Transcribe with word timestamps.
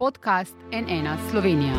podcast 0.00 0.54
NN 0.72 1.08
Slovenija. 1.30 1.74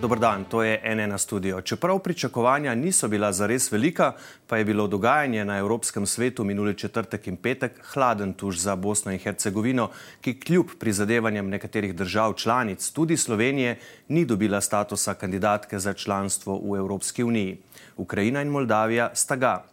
Dober 0.00 0.18
dan, 0.18 0.44
to 0.44 0.62
je 0.62 0.94
NN 0.94 1.18
studio. 1.18 1.60
Čeprav 1.60 1.98
pričakovanja 1.98 2.74
niso 2.74 3.08
bila 3.08 3.32
zares 3.32 3.72
velika, 3.72 4.12
pa 4.46 4.56
je 4.56 4.64
bilo 4.64 4.86
dogajanje 4.86 5.44
na 5.44 5.58
Evropskem 5.58 6.06
svetu 6.06 6.44
minuli 6.44 6.74
četrtek 6.78 7.26
in 7.26 7.36
petek 7.36 7.80
hladen 7.94 8.32
tuž 8.32 8.56
za 8.56 8.76
Bosno 8.76 9.12
in 9.12 9.18
Hercegovino, 9.18 9.88
ki 10.20 10.40
kljub 10.40 10.66
prizadevanjem 10.78 11.48
nekaterih 11.48 11.94
držav 11.94 12.34
članic, 12.34 12.90
tudi 12.90 13.16
Slovenije, 13.16 13.78
ni 14.08 14.24
dobila 14.24 14.60
statusa 14.60 15.14
kandidatke 15.14 15.78
za 15.78 15.92
članstvo 15.92 16.60
v 16.64 16.76
Evropski 16.76 17.24
uniji. 17.24 17.58
Ukrajina 17.96 18.42
in 18.42 18.48
Moldavija 18.48 19.10
sta 19.14 19.36
ga. 19.36 19.64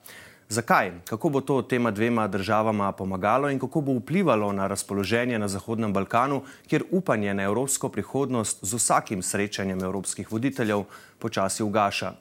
Zakaj? 0.50 0.92
Kako 1.06 1.30
bo 1.30 1.42
to 1.42 1.62
tema 1.62 1.92
dvema 1.92 2.28
državama 2.28 2.92
pomagalo 2.92 3.50
in 3.50 3.60
kako 3.60 3.82
bo 3.82 3.94
vplivalo 3.94 4.52
na 4.52 4.68
razpoloženje 4.68 5.40
na 5.40 5.48
Zahodnem 5.48 5.94
Balkanu, 5.94 6.42
kjer 6.68 6.84
upanje 6.92 7.34
na 7.34 7.44
evropsko 7.44 7.90
prihodnost 7.90 8.58
z 8.62 8.74
vsakim 8.74 9.22
srečanjem 9.22 9.84
evropskih 9.84 10.32
voditeljev 10.32 10.84
počasi 11.20 11.64
ugaša? 11.64 12.14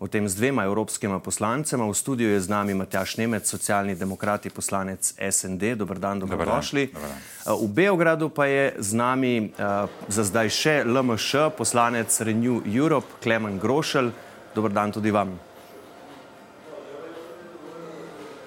O 0.00 0.08
tem 0.08 0.28
z 0.28 0.36
dvema 0.36 0.64
evropskima 0.64 1.20
poslancema 1.20 1.88
v 1.88 1.94
studiu 1.94 2.28
je 2.28 2.40
z 2.40 2.48
nami 2.48 2.74
Matjaš 2.74 3.16
Nemec, 3.16 3.48
socialni 3.48 3.94
demokrati, 3.94 4.50
poslanec 4.50 5.14
SND. 5.30 5.74
Dobr 5.76 5.98
dan, 5.98 6.20
dobrodošli. 6.20 6.86
Dobar 6.86 7.08
dan. 7.08 7.56
V 7.64 7.68
Beogradu 7.68 8.28
pa 8.28 8.46
je 8.46 8.74
z 8.78 8.92
nami 8.92 9.52
uh, 9.52 9.88
za 10.08 10.24
zdaj 10.24 10.48
še 10.48 10.84
LMŠ, 10.84 11.52
poslanec 11.56 12.20
Renew 12.20 12.60
Europe, 12.64 13.20
Klemen 13.22 13.58
Grošelj. 13.58 14.12
Dobr 14.54 14.72
dan 14.72 14.92
tudi 14.92 15.10
vam. 15.10 15.49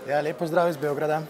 Ja, 0.10 0.22
lepo 0.22 0.48
zdrav 0.48 0.70
iz 0.70 0.78
Beograda. 0.78 1.22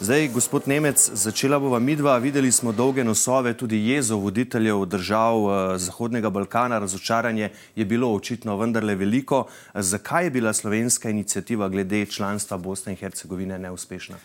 Zdaj, 0.00 0.28
gospod 0.28 0.68
Nemec, 0.68 1.10
začela 1.12 1.58
bova 1.58 1.78
midva. 1.78 2.18
Videli 2.18 2.52
smo 2.52 2.72
dolge 2.72 3.04
nosove, 3.04 3.54
tudi 3.56 3.80
jezo 3.88 4.16
voditeljev 4.16 4.84
držav 4.86 5.34
eh, 5.34 5.78
Zahodnega 5.78 6.30
Balkana. 6.30 6.78
Razočaranje 6.78 7.50
je 7.76 7.84
bilo 7.84 8.12
očitno 8.14 8.56
vendarle 8.56 8.94
veliko. 8.94 9.46
Zakaj 9.74 10.24
je 10.24 10.30
bila 10.30 10.52
slovenska 10.52 11.10
inicijativa 11.10 11.68
glede 11.68 12.06
članstva 12.06 12.56
Bosne 12.56 12.92
in 12.92 12.96
Hercegovine 12.96 13.58
neuspešna? 13.58 14.16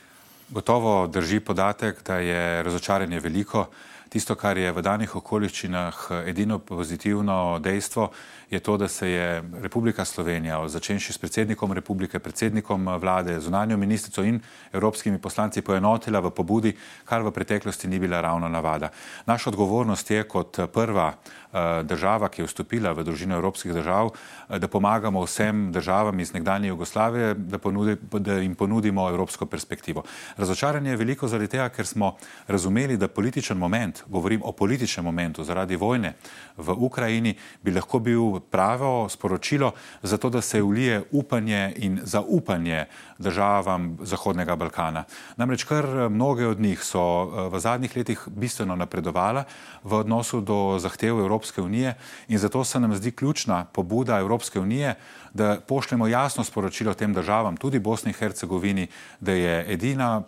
Gotovo 0.49 1.07
drži 1.07 1.39
podatek, 1.39 2.03
da 2.05 2.15
je 2.15 2.63
razočaranje 2.63 3.19
veliko. 3.19 3.65
Tisto, 4.11 4.35
kar 4.35 4.57
je 4.59 4.67
v 4.75 4.81
danih 4.83 5.13
okoliščinah 5.15 5.99
edino 6.27 6.57
pozitivno 6.59 7.61
dejstvo, 7.63 8.09
je 8.51 8.59
to, 8.59 8.77
da 8.77 8.87
se 8.87 9.07
je 9.09 9.43
Republika 9.63 10.05
Slovenija, 10.05 10.67
začenši 10.67 11.13
s 11.13 11.17
predsednikom 11.17 11.71
republike, 11.71 12.19
predsednikom 12.19 12.89
vlade, 12.99 13.39
zunanjo 13.39 13.77
ministrico 13.77 14.23
in 14.23 14.41
evropskimi 14.73 15.17
poslanci 15.17 15.61
poenotila 15.61 16.19
v 16.19 16.31
pobudi, 16.35 16.73
kar 17.07 17.23
v 17.23 17.31
preteklosti 17.31 17.87
ni 17.87 17.99
bila 17.99 18.19
ravno 18.21 18.49
navada. 18.49 18.89
Naša 19.25 19.49
odgovornost 19.49 20.11
je 20.11 20.23
kot 20.27 20.59
prva 20.73 21.13
eh, 21.13 21.83
država, 21.83 22.27
ki 22.27 22.41
je 22.41 22.49
vstopila 22.49 22.91
v 22.91 23.07
družino 23.07 23.39
evropskih 23.39 23.71
držav, 23.71 24.11
eh, 24.11 24.59
da 24.59 24.67
pomagamo 24.67 25.23
vsem 25.23 25.71
državam 25.71 26.19
iz 26.19 26.33
nekdanje 26.33 26.67
Jugoslavije, 26.67 27.33
da, 27.33 27.57
ponudi, 27.57 27.95
da 28.11 28.41
jim 28.43 28.55
ponudimo 28.55 29.07
evropsko 29.09 29.45
perspektivo. 29.45 30.03
Razočaranje 30.37 30.91
je 30.91 30.97
veliko 30.97 31.27
zaradi 31.27 31.47
tega, 31.55 31.69
ker 31.69 31.87
smo 31.87 32.17
razumeli, 32.47 32.97
da 32.97 33.07
političen 33.07 33.57
moment, 33.57 34.00
govorim 34.07 34.41
o 34.43 34.51
političnem 34.51 35.05
momentu 35.05 35.43
zaradi 35.43 35.75
vojne 35.75 36.13
v 36.57 36.75
Ukrajini, 36.77 37.35
bi 37.61 37.71
lahko 37.71 37.99
bil 37.99 38.39
pravo 38.39 39.09
sporočilo 39.09 39.71
za 40.01 40.17
to, 40.17 40.29
da 40.29 40.41
se 40.41 40.61
ulije 40.61 41.03
upanje 41.11 41.73
in 41.75 41.99
zaupanje 42.03 42.85
državam 43.17 43.97
Zahodnega 44.01 44.55
Balkana. 44.55 45.03
Namreč 45.37 45.63
kar 45.63 46.09
mnoge 46.09 46.47
od 46.47 46.59
njih 46.59 46.83
so 46.83 46.99
eh, 47.01 47.49
v 47.49 47.59
zadnjih 47.59 47.97
letih 47.97 48.27
bistveno 48.27 48.75
napredovala 48.75 49.43
v 49.83 49.93
odnosu 49.93 50.41
do 50.41 50.77
zahtev 50.79 51.19
Evropske 51.19 51.61
unije 51.61 51.95
in 52.27 52.37
zato 52.37 52.63
se 52.63 52.79
nam 52.79 52.95
zdi 52.95 53.11
ključna 53.11 53.65
pobuda 53.65 54.19
Evropske 54.19 54.59
unije, 54.59 54.95
da 55.33 55.59
pošljemo 55.67 56.07
jasno 56.07 56.43
sporočilo 56.43 56.93
tem 56.93 57.13
državam, 57.13 57.57
tudi 57.57 57.79
Bosni 57.79 58.09
in 58.09 58.13
Hercegovini, 58.13 58.87
da 59.19 59.31
je 59.31 59.73
edina 59.73 60.21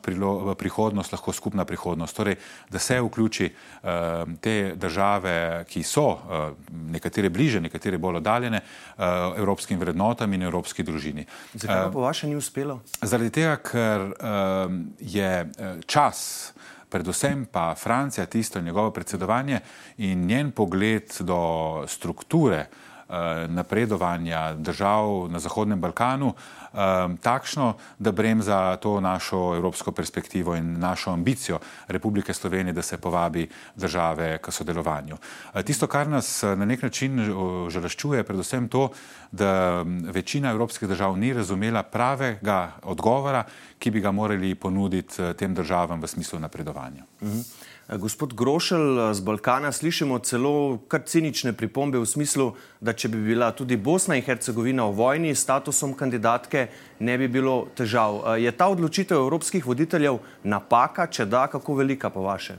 prihodnost 0.57 1.11
lahko 1.11 1.33
skupna 1.33 1.65
prihodnost. 1.65 2.15
Torej, 2.15 2.35
da 2.69 2.79
se 2.79 3.01
vključi 3.01 3.53
uh, 3.83 3.89
te 4.41 4.75
države, 4.75 5.65
ki 5.69 5.83
so 5.83 6.07
uh, 6.07 6.17
nekatere 6.71 7.29
bliže, 7.29 7.61
nekatere 7.61 7.97
bolj 7.97 8.15
oddaljene, 8.15 8.61
uh, 8.61 9.03
evropskim 9.37 9.79
vrednotam 9.79 10.33
in 10.33 10.41
evropski 10.41 10.83
družini. 10.83 11.25
Zakaj 11.53 11.85
uh, 11.87 11.93
po 11.93 12.01
vašem 12.01 12.29
ni 12.29 12.35
uspelo? 12.35 12.79
Zaradi 13.01 13.29
tega, 13.29 13.57
ker 13.57 14.01
uh, 14.01 14.71
je 14.99 15.49
čas. 15.85 16.53
Predvsem 16.93 17.47
pa 17.51 17.75
Francija, 17.75 18.25
tisto 18.25 18.61
njegovo 18.61 18.91
predsedovanje 18.91 19.59
in 19.97 20.25
njen 20.27 20.51
pogled 20.51 21.09
do 21.19 21.83
strukture 21.87 22.67
uh, 22.69 22.82
napredovanja 23.47 24.53
držav 24.53 25.27
na 25.29 25.39
Zahodnem 25.39 25.81
Balkanu 25.81 26.33
eh, 26.33 26.77
takšno, 27.21 27.73
da 27.99 28.11
bremza 28.11 28.75
to 28.75 28.99
našo 29.01 29.55
evropsko 29.55 29.91
perspektivo 29.91 30.55
in 30.55 30.79
našo 30.79 31.11
ambicijo 31.11 31.59
Republike 31.87 32.33
Slovenije, 32.33 32.73
da 32.73 32.81
se 32.81 32.97
povabi 32.97 33.49
države 33.75 34.37
k 34.37 34.51
sodelovanju. 34.51 35.17
Eh, 35.53 35.63
tisto, 35.63 35.87
kar 35.87 36.07
nas 36.07 36.43
na 36.43 36.65
nek 36.65 36.81
način 36.81 37.19
žalaščuje, 37.69 38.17
je 38.17 38.23
predvsem 38.23 38.67
to, 38.67 38.89
da 39.31 39.83
večina 40.13 40.51
evropskih 40.51 40.89
držav 40.89 41.17
ni 41.17 41.33
razumela 41.33 41.83
pravega 41.83 42.71
odgovora, 42.83 43.43
ki 43.79 43.91
bi 43.91 43.99
ga 43.99 44.11
morali 44.11 44.55
ponuditi 44.55 45.33
tem 45.37 45.53
državam 45.53 46.01
v 46.01 46.07
smislu 46.07 46.39
napredovanja. 46.39 47.03
Mhm. 47.21 47.39
Gospod 47.87 48.33
Grošelj 48.33 49.13
z 49.13 49.21
Balkana 49.21 49.71
slišimo 49.71 50.19
celo 50.19 50.79
kar 50.87 51.01
cinične 51.03 51.51
pripombe 51.51 51.99
v 51.99 52.07
smislu, 52.07 52.53
da 52.79 52.93
če 52.95 53.09
bi 53.11 53.19
bila 53.19 53.49
tudi 53.51 53.75
Bosna 53.75 54.15
in 54.15 54.23
Hercegovina 54.23 54.85
v 54.87 54.95
vojni 54.95 55.31
s 55.35 55.43
statusom 55.43 55.91
kandidatke, 55.91 56.69
ne 57.03 57.17
bi 57.19 57.27
bilo 57.27 57.67
težav. 57.75 58.39
Je 58.39 58.51
ta 58.55 58.69
odločitev 58.71 59.19
evropskih 59.19 59.67
voditeljev 59.67 60.21
napaka, 60.47 61.09
če 61.11 61.25
da, 61.27 61.49
kako 61.51 61.75
velika 61.75 62.07
po 62.09 62.23
vaše? 62.23 62.55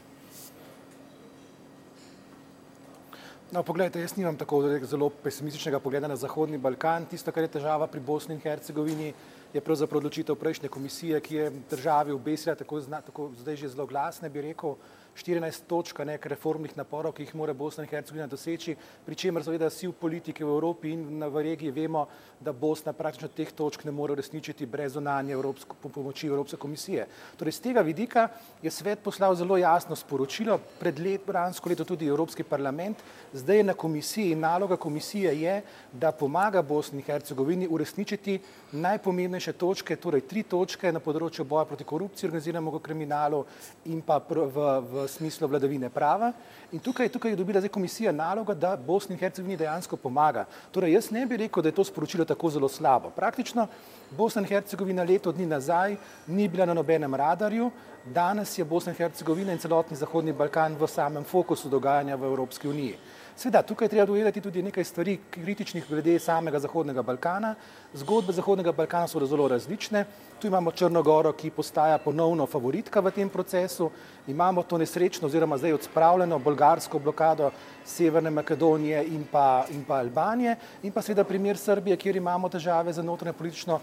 No, 3.55 3.63
pogledajte, 3.63 4.03
jaz 4.05 4.19
nimam 4.19 4.37
tako 4.37 4.61
zelo 4.85 5.09
pesimističnega 5.09 5.81
pogleda 5.81 6.09
na 6.11 6.19
Zahodni 6.21 6.59
Balkan. 6.59 7.07
Tisto, 7.09 7.33
kar 7.33 7.47
je 7.47 7.55
težava 7.57 7.89
pri 7.89 8.03
Bosni 8.05 8.37
in 8.37 8.43
Hercegovini, 8.45 9.15
je 9.55 9.63
pravzaprav 9.65 10.03
odločitev 10.03 10.37
prejšnje 10.37 10.69
komisije, 10.69 11.21
ki 11.21 11.35
je 11.35 11.49
državi 11.71 12.13
obesila 12.13 12.59
tako, 12.61 12.83
tako 13.07 13.31
zdaj 13.41 13.57
že 13.57 13.73
zelo 13.73 13.87
glasne, 13.87 14.29
bi 14.29 14.43
rekel, 14.51 14.77
14 15.15 15.67
točk 15.67 15.99
nekaj 16.05 16.35
reformnih 16.35 16.77
naporov, 16.77 17.15
ki 17.15 17.23
jih 17.23 17.35
mora 17.35 17.55
Bosna 17.55 17.85
in 17.85 17.91
Hercegovina 17.91 18.27
doseči, 18.27 18.75
pri 19.07 19.15
čemer 19.15 19.45
seveda 19.45 19.71
vsi 19.71 19.89
v 19.89 19.95
politiki 19.95 20.45
v 20.45 20.51
Evropi 20.57 20.91
in 20.93 21.23
v 21.23 21.43
regiji 21.43 21.71
vemo, 21.71 22.07
da 22.41 22.53
Bosna 22.53 22.93
praktično 22.93 23.29
teh 23.29 23.53
točk 23.53 23.85
ne 23.85 23.93
more 23.93 24.13
uresničiti 24.13 24.67
brez 24.67 24.97
Evropsko, 24.97 25.77
pomoči 25.89 26.27
Evropske 26.27 26.57
komisije. 26.57 27.07
Torej, 27.37 27.53
z 27.53 27.61
tega 27.61 27.81
vidika 27.81 28.29
je 28.63 28.71
svet 28.71 28.99
poslal 28.99 29.35
zelo 29.35 29.57
jasno 29.57 29.97
sporočilo, 29.97 30.59
pred 30.79 30.99
let, 30.99 31.23
bransko 31.27 31.69
leto 31.69 31.85
tudi 31.85 32.07
Evropski 32.07 32.43
parlament, 32.43 32.99
zdaj 33.33 33.57
je 33.57 33.65
na 33.65 33.75
komisiji 33.75 34.33
in 34.33 34.41
naloga 34.41 34.77
komisije 34.77 35.41
je, 35.41 35.63
da 35.93 36.13
pomaga 36.13 36.63
Bosni 36.63 36.99
in 36.99 37.05
Hercegovini 37.05 37.69
uresničiti 37.71 38.41
najpomembnejše 38.73 39.53
točke, 39.53 39.97
torej 39.97 40.27
tri 40.29 40.43
točke 40.43 40.93
na 40.93 41.01
področju 41.01 41.45
boja 41.45 41.65
proti 41.65 41.85
korupciji, 41.85 42.29
organiziranemu 42.29 42.79
kriminalu 42.79 43.45
in 43.85 44.03
pa 44.03 44.19
v, 44.19 44.67
v 44.91 45.04
smislu 45.09 45.49
vladavine 45.49 45.91
prava. 45.91 46.33
In 46.73 46.81
tukaj, 46.81 47.09
tukaj 47.09 47.33
je 47.33 47.37
dobila 47.37 47.61
zdaj 47.61 47.69
komisija 47.69 48.13
naloga, 48.13 48.55
da 48.55 48.77
Bosni 48.77 49.15
in 49.15 49.19
Hercegovini 49.19 49.57
dejansko 49.57 49.97
pomaga. 49.97 50.45
Torej, 50.71 50.93
jaz 50.93 51.11
ne 51.11 51.27
bi 51.27 51.37
rekel, 51.37 51.63
da 51.63 51.69
je 51.69 51.75
to 51.75 51.85
sporočilo 51.85 52.25
tako 52.25 52.51
zelo 52.51 52.69
slabo. 52.69 53.11
Praktično 53.11 53.67
Bosna 54.11 54.43
in 54.43 54.49
Hercegovina 54.49 55.03
leto 55.03 55.33
dni 55.33 55.47
nazaj 55.47 55.97
ni 56.27 56.49
bila 56.49 56.67
na 56.67 56.75
nobenem 56.75 57.15
radarju, 57.15 57.71
danes 58.05 58.59
je 58.59 58.65
Bosna 58.65 58.93
in 58.93 58.99
Hercegovina 58.99 59.53
in 59.53 59.59
celotni 59.59 59.97
Zahodni 59.97 60.33
Balkan 60.33 60.77
v 60.81 60.87
samem 60.87 61.25
fokusu 61.25 61.69
dogajanja 61.69 62.17
v 62.17 62.25
Evropski 62.25 62.69
uniji. 62.69 62.99
Sveda, 63.37 63.63
tukaj 63.63 63.89
treba 63.89 64.07
dovedati 64.07 64.41
tudi 64.41 64.63
nekaj 64.63 64.85
stvari 64.85 65.17
kritičnih 65.31 65.89
glede 65.89 66.19
samega 66.23 66.59
Zahodnega 66.63 67.03
Balkana. 67.03 67.55
Zgodbe 67.95 68.33
Zahodnega 68.33 68.73
Balkana 68.73 69.09
so 69.11 69.27
zelo 69.27 69.49
različne. 69.49 70.05
Tu 70.39 70.47
imamo 70.47 70.71
Črnogoro, 70.71 71.33
ki 71.33 71.51
postaja 71.51 71.99
ponovno 71.99 72.47
favoritka 72.47 73.01
v 73.01 73.11
tem 73.11 73.29
procesu. 73.29 73.91
Imamo 74.31 74.63
to 74.63 74.79
nesrečno 74.79 75.27
oziroma 75.27 75.59
zdaj 75.59 75.75
odspravljeno 75.75 76.39
bolgarsko 76.39 76.99
blokado 76.99 77.51
Severne 77.85 78.31
Makedonije 78.31 79.03
in 79.05 79.27
pa, 79.33 79.65
in 79.71 79.83
pa 79.85 79.99
Albanije. 79.99 80.55
In 80.83 80.93
pa 80.93 81.03
seveda 81.03 81.25
primer 81.25 81.59
Srbije, 81.59 81.97
kjer 81.97 82.17
imamo 82.17 82.49
težave 82.49 82.93
za 82.93 83.03
notranje 83.03 83.33
politično 83.33 83.81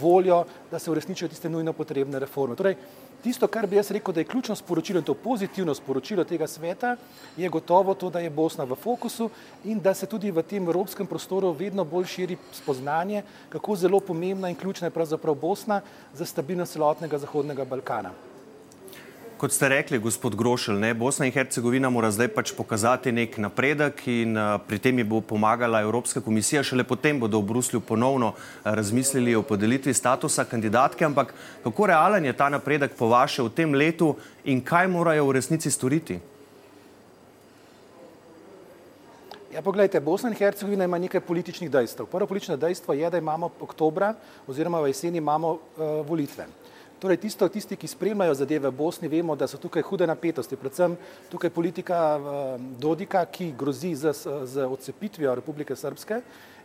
voljo, 0.00 0.44
da 0.70 0.78
se 0.78 0.90
uresničijo 0.90 1.28
tiste 1.28 1.48
nujno 1.48 1.72
potrebne 1.72 2.18
reforme. 2.18 2.56
Torej, 2.56 2.76
Tisto, 3.22 3.48
kar 3.50 3.66
bi 3.66 3.76
jaz 3.76 3.90
rekel, 3.90 4.14
da 4.14 4.20
je 4.20 4.28
ključno 4.30 4.54
sporočilo 4.56 5.00
in 5.00 5.04
to 5.04 5.14
pozitivno 5.14 5.74
sporočilo 5.74 6.24
tega 6.24 6.46
sveta, 6.46 6.96
je 7.36 7.48
gotovo 7.48 7.94
to, 7.94 8.10
da 8.10 8.20
je 8.20 8.30
Bosna 8.30 8.64
v 8.64 8.76
fokusu 8.78 9.30
in 9.64 9.80
da 9.80 9.94
se 9.94 10.06
tudi 10.06 10.30
v 10.30 10.42
tem 10.42 10.62
evropskem 10.62 11.06
prostoru 11.06 11.50
vedno 11.52 11.84
bolj 11.84 12.06
širi 12.06 12.36
spoznanje, 12.52 13.22
kako 13.48 13.76
zelo 13.76 14.00
pomembna 14.00 14.48
in 14.48 14.56
ključna 14.56 14.86
je 14.86 14.94
pravzaprav 14.94 15.34
Bosna 15.34 15.80
za 16.14 16.26
stabilnost 16.26 16.72
celotnega 16.72 17.18
Zahodnega 17.18 17.64
Balkana. 17.64 18.14
Kot 19.38 19.52
ste 19.54 19.68
rekli, 19.70 20.00
gospod 20.02 20.34
Grošelj, 20.34 20.80
ne, 20.82 20.88
Bosna 20.98 21.22
in 21.28 21.30
Hercegovina 21.30 21.86
mora 21.94 22.08
zdaj 22.10 22.26
pač 22.34 22.50
pokazati 22.58 23.12
nek 23.14 23.36
napredek 23.38 24.00
in 24.10 24.34
uh, 24.34 24.56
pri 24.58 24.80
tem 24.82 24.98
ji 24.98 25.04
bo 25.06 25.20
pomagala 25.22 25.78
Evropska 25.86 26.18
komisija. 26.18 26.64
Šele 26.66 26.82
potem 26.82 27.20
bodo 27.22 27.38
v 27.38 27.46
Bruslju 27.46 27.78
ponovno 27.86 28.32
uh, 28.34 28.40
razmislili 28.66 29.36
o 29.38 29.44
podelitvi 29.46 29.94
statusa 29.94 30.42
kandidatke. 30.42 31.06
Ampak 31.06 31.30
kako 31.62 31.86
realen 31.86 32.26
je 32.26 32.32
ta 32.34 32.48
napredek 32.50 32.96
po 32.98 33.06
vaše 33.14 33.46
v 33.46 33.52
tem 33.54 33.78
letu 33.78 34.16
in 34.42 34.58
kaj 34.58 34.90
morajo 34.90 35.28
v 35.28 35.36
resnici 35.38 35.70
storiti? 35.70 36.18
Ja, 39.54 39.62
pogledajte, 39.62 40.00
Bosna 40.02 40.32
in 40.34 40.40
Hercegovina 40.40 40.90
ima 40.90 40.98
nekaj 40.98 41.22
političnih 41.22 41.70
dejstev. 41.70 42.10
Prvo 42.10 42.26
politično 42.26 42.56
dejstvo 42.58 42.98
je, 42.98 43.06
da 43.10 43.22
imamo 43.22 43.52
oktobra 43.60 44.16
oziroma 44.50 44.82
v 44.82 44.90
jeseni 44.90 45.22
imamo 45.22 45.52
uh, 45.54 46.02
volitve. 46.02 46.50
Torej, 46.98 47.16
tisto, 47.22 47.46
tisti, 47.48 47.76
ki 47.78 47.86
spremljajo 47.86 48.34
zadeve 48.34 48.70
v 48.70 48.74
Bosni, 48.74 49.08
vemo, 49.08 49.36
da 49.38 49.46
so 49.46 49.58
tukaj 49.62 49.84
hude 49.86 50.06
napetosti, 50.06 50.56
predvsem 50.58 50.96
tukaj 51.30 51.50
politika 51.54 51.98
Dodika, 52.58 53.22
ki 53.30 53.52
grozi 53.58 53.92
z, 53.94 54.10
z 54.44 54.66
odcepitvijo 54.66 55.34
Republike 55.38 55.76
Srpske 55.76 56.18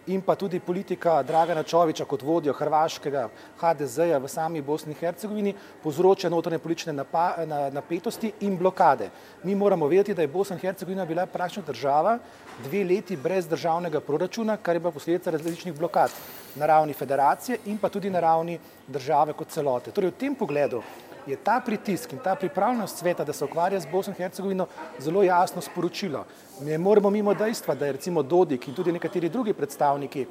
in 0.07 0.21
pa 0.21 0.35
tudi 0.35 0.59
politika 0.59 1.23
Dragana 1.23 1.63
Čoviča 1.63 2.05
kot 2.05 2.21
vodjo 2.21 2.53
hrvaškega 2.53 3.29
HDZ-ja 3.59 4.17
v 4.17 4.27
sami 4.27 4.61
Bosni 4.61 4.91
in 4.91 4.99
Hercegovini 4.99 5.53
povzroča 5.83 6.29
notranje 6.29 6.59
politične 6.59 6.93
napa, 6.93 7.35
na, 7.45 7.69
napetosti 7.69 8.31
in 8.41 8.57
blokade. 8.57 9.09
Mi 9.43 9.55
moramo 9.55 9.87
vedeti, 9.87 10.13
da 10.13 10.21
je 10.21 10.27
Bosna 10.27 10.55
in 10.55 10.61
Hercegovina 10.61 11.05
bila 11.05 11.25
praktično 11.25 11.63
država 11.67 12.17
dve 12.63 12.83
leti 12.83 13.15
brez 13.15 13.47
državnega 13.47 13.99
proračuna, 13.99 14.57
kar 14.57 14.75
je 14.75 14.79
bila 14.79 14.91
posledica 14.91 15.31
različnih 15.31 15.73
blokad 15.73 16.11
na 16.55 16.65
ravni 16.65 16.93
federacije 16.93 17.57
in 17.65 17.77
pa 17.77 17.89
tudi 17.89 18.09
na 18.09 18.19
ravni 18.19 18.59
države 18.87 19.33
kot 19.33 19.47
celote. 19.47 19.91
Torej, 19.91 20.11
v 20.11 20.19
tem 20.19 20.35
pogledu 20.35 20.83
je 21.27 21.35
ta 21.35 21.61
pritisk 21.65 22.13
in 22.13 22.19
ta 22.19 22.35
pripravljenost 22.35 22.97
sveta, 22.97 23.23
da 23.23 23.33
se 23.33 23.45
ukvarja 23.45 23.79
z 23.79 23.87
Bosno 23.91 24.11
in 24.11 24.17
Hercegovino, 24.17 24.67
zelo 24.99 25.23
jasno 25.23 25.61
sporočilo. 25.61 26.25
Ne 26.61 26.77
moremo 26.77 27.09
mimo 27.09 27.33
dejstva, 27.33 27.75
da 27.75 27.85
je 27.85 27.91
recimo 27.91 28.23
Dodik 28.23 28.67
in 28.67 28.75
tudi 28.75 28.91
nekateri 28.91 29.29
drugi 29.29 29.53
predstavniki, 29.53 30.25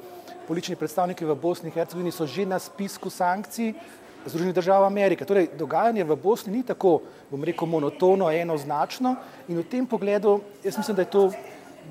politični 0.47 0.75
predstavniki 0.75 1.25
v 1.25 1.35
Bosni 1.35 1.69
in 1.69 1.73
Hercegovini 1.73 2.11
so 2.11 2.27
že 2.27 2.45
na 2.45 2.59
spisku 2.59 3.09
sankcij 3.09 3.73
Združenih 4.25 4.55
držav 4.55 4.85
Amerike. 4.85 5.25
Torej, 5.25 5.49
dogajanje 5.59 6.03
v 6.03 6.15
Bosni 6.15 6.53
ni 6.53 6.63
tako, 6.63 7.01
bom 7.31 7.43
rekel, 7.43 7.67
monotono, 7.67 8.31
enoznačno 8.31 9.15
in 9.47 9.57
v 9.57 9.65
tem 9.67 9.87
pogledu 9.87 10.39
jaz 10.63 10.77
mislim, 10.77 10.95
da 10.95 11.01
je 11.01 11.11
to 11.11 11.31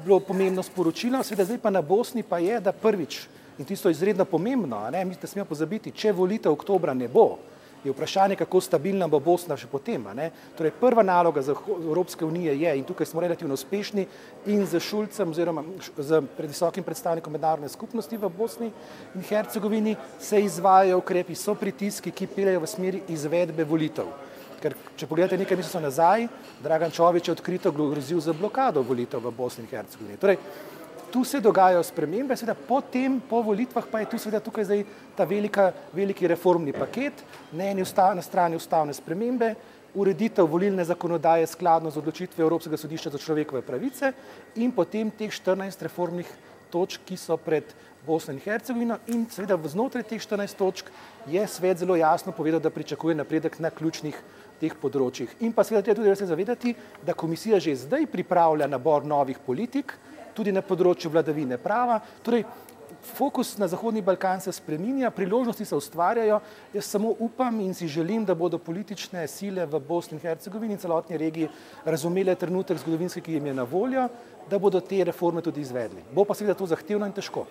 bilo 0.04 0.20
pomembno 0.20 0.62
sporočilo. 0.62 1.22
Seveda 1.22 1.44
zdaj 1.44 1.58
pa 1.58 1.70
na 1.70 1.82
Bosni 1.82 2.22
pa 2.22 2.38
je, 2.38 2.60
da 2.60 2.72
prvič, 2.72 3.26
in 3.58 3.64
tisto 3.64 3.88
je 3.88 3.92
izredno 3.92 4.24
pomembno, 4.24 4.80
ne, 4.90 5.04
mi 5.04 5.16
ne 5.22 5.28
smemo 5.28 5.44
pozabiti, 5.48 5.92
če 5.92 6.12
volitev 6.12 6.52
oktobra 6.52 6.94
ne 6.94 7.08
bo, 7.08 7.36
je 7.84 7.90
vprašanje, 7.90 8.36
kako 8.36 8.60
stabilna 8.60 9.08
bo 9.08 9.18
Bosna 9.20 9.56
še 9.56 9.66
potem. 9.66 10.04
Torej, 10.56 10.72
prva 10.80 11.02
naloga 11.02 11.42
za 11.42 11.54
Evropske 11.54 12.24
unije 12.24 12.54
je, 12.60 12.74
in 12.78 12.84
tukaj 12.84 13.06
smo 13.06 13.20
relativno 13.20 13.54
uspešni, 13.54 14.06
in 14.46 14.66
z 14.66 14.80
Šulcem 14.80 15.30
oziroma 15.30 15.64
z 15.98 16.22
predvisokim 16.36 16.84
predstavnikom 16.84 17.32
mednarodne 17.32 17.68
skupnosti 17.68 18.16
v 18.16 18.30
Bosni 18.30 18.70
in 19.14 19.22
Hercegovini 19.22 19.96
se 20.20 20.40
izvajajo 20.40 20.98
ukrepi, 20.98 21.34
so 21.34 21.54
pritiski, 21.54 22.10
ki 22.10 22.26
peljejo 22.26 22.62
v 22.62 22.70
smeri 22.70 23.02
izvedbe 23.08 23.64
volitev. 23.64 24.10
Ker, 24.62 24.76
če 24.94 25.08
pogledate 25.10 25.40
nekaj 25.40 25.58
mesecev 25.58 25.82
nazaj, 25.82 26.28
Dragan 26.62 26.92
Čovič 26.94 27.28
je 27.28 27.32
odkrito 27.34 27.72
grozil 27.74 28.20
za 28.22 28.30
blokado 28.32 28.84
volitev 28.86 29.18
v 29.24 29.32
Bosni 29.34 29.64
in 29.64 29.70
Hercegovini. 29.72 30.20
Torej, 30.22 30.38
tu 31.12 31.24
se 31.24 31.40
dogajajo 31.40 31.82
spremembe, 31.84 32.36
seveda 32.36 32.56
potem, 32.68 33.20
po 33.28 33.42
volitvah 33.44 33.84
pa 33.90 34.00
je 34.00 34.08
tu 34.08 34.18
seveda 34.18 34.40
tukaj 34.40 34.64
zdaj 34.64 34.84
ta 35.16 35.26
velika, 35.28 35.68
veliki 35.92 36.26
reformni 36.26 36.72
paket, 36.72 37.20
na 37.52 37.68
eni 37.68 37.84
na 37.84 38.22
strani 38.22 38.56
ustavne 38.56 38.94
spremembe, 38.94 39.54
ureditev 39.94 40.48
volilne 40.48 40.84
zakonodaje 40.84 41.46
skladno 41.46 41.90
z 41.90 41.98
odločitvijo 41.98 42.46
Evropskega 42.46 42.76
sodišča 42.76 43.10
za 43.10 43.18
človekove 43.18 43.62
pravice 43.62 44.12
in 44.56 44.72
potem 44.72 45.10
teh 45.10 45.30
14 45.30 45.82
reformnih 45.82 46.28
točk, 46.70 47.04
ki 47.04 47.16
so 47.16 47.36
pred 47.36 47.64
Bosno 48.06 48.32
in 48.32 48.40
Hercegovino 48.40 48.96
in 49.06 49.26
seveda 49.30 49.58
znotraj 49.68 50.02
teh 50.08 50.20
14 50.20 50.56
točk 50.56 50.88
je 51.28 51.44
svet 51.46 51.78
zelo 51.78 51.96
jasno 51.96 52.32
povedal, 52.32 52.60
da 52.60 52.70
pričakuje 52.70 53.14
napredek 53.14 53.60
na 53.60 53.70
ključnih 53.70 54.16
teh 54.60 54.74
področjih. 54.74 55.28
In 55.44 55.52
pa 55.52 55.62
seveda 55.62 55.84
treba 55.84 56.00
tudi 56.00 56.16
se 56.16 56.26
zavedati, 56.26 56.74
da 57.04 57.14
komisija 57.14 57.60
že 57.60 57.76
zdaj 57.76 58.06
pripravlja 58.06 58.66
nabor 58.66 59.04
novih 59.04 59.38
politik, 59.38 59.92
tudi 60.34 60.52
na 60.52 60.62
področju 60.62 61.10
vladavine 61.12 61.58
prava. 61.60 62.00
Torej, 62.24 62.44
fokus 63.02 63.56
na 63.58 63.68
Zahodni 63.68 64.02
Balkan 64.02 64.40
se 64.40 64.52
spreminja, 64.52 65.10
priložnosti 65.10 65.64
se 65.64 65.76
ustvarjajo. 65.76 66.40
Jaz 66.74 66.84
samo 66.84 67.14
upam 67.18 67.60
in 67.60 67.74
si 67.74 67.88
želim, 67.88 68.24
da 68.24 68.34
bodo 68.34 68.58
politične 68.58 69.26
sile 69.28 69.66
v 69.66 69.80
Bosni 69.80 70.16
in 70.16 70.22
Hercegovini 70.22 70.74
in 70.74 70.78
celotni 70.78 71.18
regiji 71.18 71.48
razumele 71.84 72.34
trenutek 72.34 72.78
zgodovinski, 72.78 73.20
ki 73.20 73.32
jim 73.32 73.46
je 73.46 73.54
na 73.54 73.62
voljo, 73.62 74.08
da 74.50 74.58
bodo 74.58 74.80
te 74.80 75.04
reforme 75.04 75.42
tudi 75.42 75.60
izvedli. 75.60 76.02
Bo 76.14 76.24
pa 76.24 76.34
seveda 76.34 76.54
to 76.54 76.66
zahtevno 76.66 77.06
in 77.06 77.12
težko. 77.12 77.46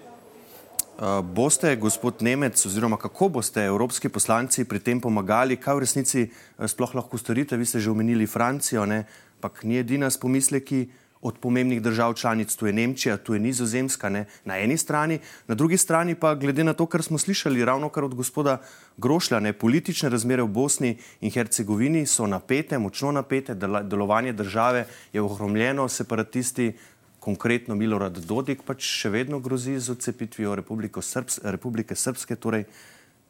Uh, 0.92 1.22
boste, 1.26 1.76
gospod 1.76 2.22
Nemec, 2.22 2.66
oziroma 2.66 2.98
kako 2.98 3.30
boste 3.30 3.64
evropski 3.66 4.10
poslanci 4.10 4.66
pri 4.70 4.80
tem 4.80 5.00
pomagali, 5.02 5.58
kaj 5.58 5.76
v 5.76 5.82
resnici 5.82 6.26
uh, 6.28 6.68
sploh 6.68 6.94
lahko 6.94 7.18
storite? 7.18 7.58
Vi 7.58 7.66
ste 7.66 7.80
že 7.80 7.90
omenili 7.90 8.28
Francijo, 8.28 8.84
ampak 8.84 9.64
ni 9.64 9.80
edina 9.80 10.12
s 10.12 10.20
pomisleki 10.22 10.92
od 11.22 11.38
pomembnih 11.38 11.82
držav 11.82 12.14
članic, 12.14 12.56
tu 12.56 12.68
je 12.68 12.74
Nemčija, 12.74 13.18
tu 13.18 13.34
je 13.34 13.40
Nizozemska, 13.40 14.10
ne, 14.10 14.26
na 14.46 14.58
eni 14.58 14.78
strani, 14.78 15.20
na 15.48 15.56
drugi 15.56 15.78
strani 15.78 16.16
pa, 16.16 16.36
glede 16.36 16.64
na 16.64 16.74
to, 16.74 16.86
kar 16.86 17.04
smo 17.04 17.18
slišali 17.18 17.66
ravno 17.66 17.90
kar 17.90 18.04
od 18.04 18.16
gospoda 18.16 18.58
Grošlja, 18.98 19.40
ne, 19.40 19.54
politične 19.54 20.10
razmere 20.10 20.44
v 20.44 20.48
Bosni 20.48 20.98
in 21.22 21.32
Hercegovini 21.32 22.06
so 22.06 22.28
napete, 22.28 22.80
močno 22.80 23.12
napete, 23.12 23.56
delovanje 23.84 24.34
države 24.34 24.86
je 25.14 25.22
ohromljeno, 25.22 25.88
separatisti, 25.90 26.74
konkretno 27.20 27.76
Milorad 27.76 28.18
Dodik, 28.18 28.64
pač 28.66 28.82
še 28.82 29.10
vedno 29.14 29.40
grozi 29.40 29.78
z 29.80 29.94
odcepitvijo 29.94 30.56
Republike 30.58 31.96
Srpske, 31.96 32.36
torej 32.36 32.66